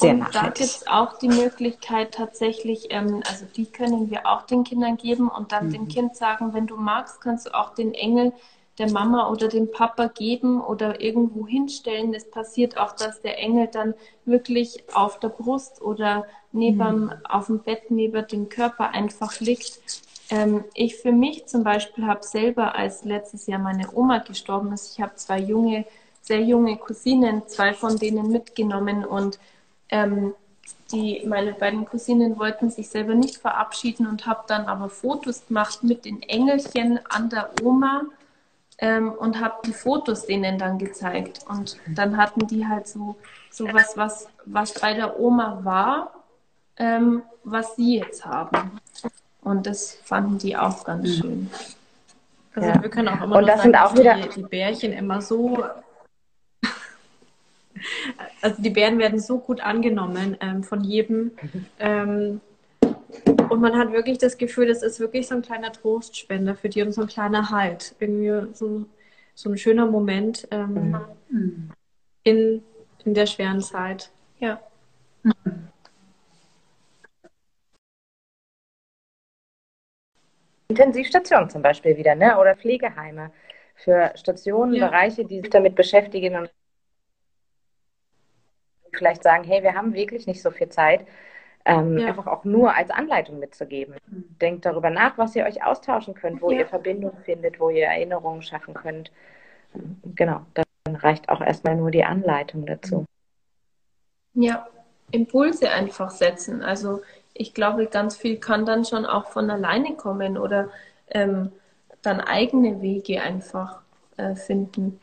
[0.00, 4.42] Sehr und da gibt es auch die Möglichkeit tatsächlich, ähm, also die können wir auch
[4.42, 5.72] den Kindern geben und dann mhm.
[5.72, 8.32] dem Kind sagen, wenn du magst, kannst du auch den Engel
[8.78, 12.14] der Mama oder dem Papa geben oder irgendwo hinstellen.
[12.14, 13.94] Es passiert auch, dass der Engel dann
[14.24, 17.12] wirklich auf der Brust oder neben, mhm.
[17.28, 19.80] auf dem Bett neben dem Körper einfach liegt.
[20.30, 24.94] Ähm, ich für mich zum Beispiel habe selber, als letztes Jahr meine Oma gestorben ist,
[24.94, 25.84] ich habe zwei junge,
[26.22, 29.38] sehr junge Cousinen, zwei von denen mitgenommen und
[29.90, 30.34] ähm,
[30.92, 35.82] die, meine beiden Cousinen wollten sich selber nicht verabschieden und habe dann aber Fotos gemacht
[35.82, 38.02] mit den Engelchen an der Oma
[38.78, 41.44] ähm, und habe die Fotos denen dann gezeigt.
[41.48, 43.16] Und dann hatten die halt so,
[43.50, 46.12] so was, was, was bei der Oma war,
[46.76, 48.80] ähm, was sie jetzt haben.
[49.42, 51.12] Und das fanden die auch ganz mhm.
[51.12, 51.50] schön.
[52.54, 52.82] Also ja.
[52.82, 55.64] wir können auch immer und das sagen, sind auch wieder die, die Bärchen immer so
[58.40, 61.32] also die Bären werden so gut angenommen ähm, von jedem.
[61.78, 62.40] Ähm,
[63.48, 66.82] und man hat wirklich das Gefühl, das ist wirklich so ein kleiner Trostspender für die
[66.82, 67.94] und so ein kleiner Halt.
[67.98, 68.86] Irgendwie so,
[69.34, 70.96] so ein schöner Moment ähm,
[71.28, 71.70] mhm.
[72.22, 72.62] in,
[73.04, 74.10] in der schweren Zeit.
[74.38, 74.60] Ja.
[80.68, 82.38] Intensivstationen zum Beispiel wieder, ne?
[82.38, 83.32] Oder Pflegeheime
[83.74, 84.86] für Stationen, ja.
[84.86, 86.50] Bereiche, die sich damit beschäftigen und
[88.92, 91.06] vielleicht sagen, hey, wir haben wirklich nicht so viel Zeit
[91.64, 92.08] ähm, ja.
[92.08, 93.96] einfach auch nur als Anleitung mitzugeben.
[94.40, 96.60] Denkt darüber nach, was ihr euch austauschen könnt, wo ja.
[96.60, 99.12] ihr Verbindungen findet, wo ihr Erinnerungen schaffen könnt.
[100.14, 103.04] Genau, dann reicht auch erstmal nur die Anleitung dazu.
[104.34, 104.66] Ja,
[105.10, 106.62] Impulse einfach setzen.
[106.62, 107.02] Also
[107.34, 110.70] ich glaube, ganz viel kann dann schon auch von alleine kommen oder
[111.08, 111.52] ähm,
[112.02, 113.80] dann eigene Wege einfach
[114.16, 115.00] äh, finden.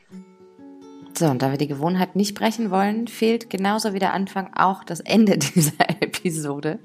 [1.17, 4.83] So, und da wir die Gewohnheit nicht brechen wollen, fehlt genauso wie der Anfang auch
[4.83, 6.77] das Ende dieser Episode.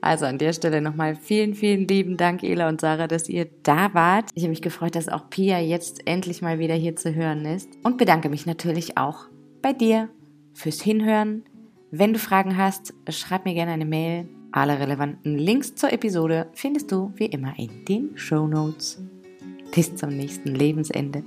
[0.00, 3.92] Also an der Stelle nochmal vielen, vielen lieben Dank, Ela und Sarah, dass ihr da
[3.94, 4.30] wart.
[4.34, 7.68] Ich habe mich gefreut, dass auch Pia jetzt endlich mal wieder hier zu hören ist.
[7.82, 9.26] Und bedanke mich natürlich auch
[9.60, 10.08] bei dir
[10.54, 11.42] fürs Hinhören.
[11.90, 14.28] Wenn du Fragen hast, schreib mir gerne eine Mail.
[14.52, 19.02] Alle relevanten Links zur Episode findest du wie immer in den Show Notes.
[19.74, 21.24] Bis zum nächsten Lebensende.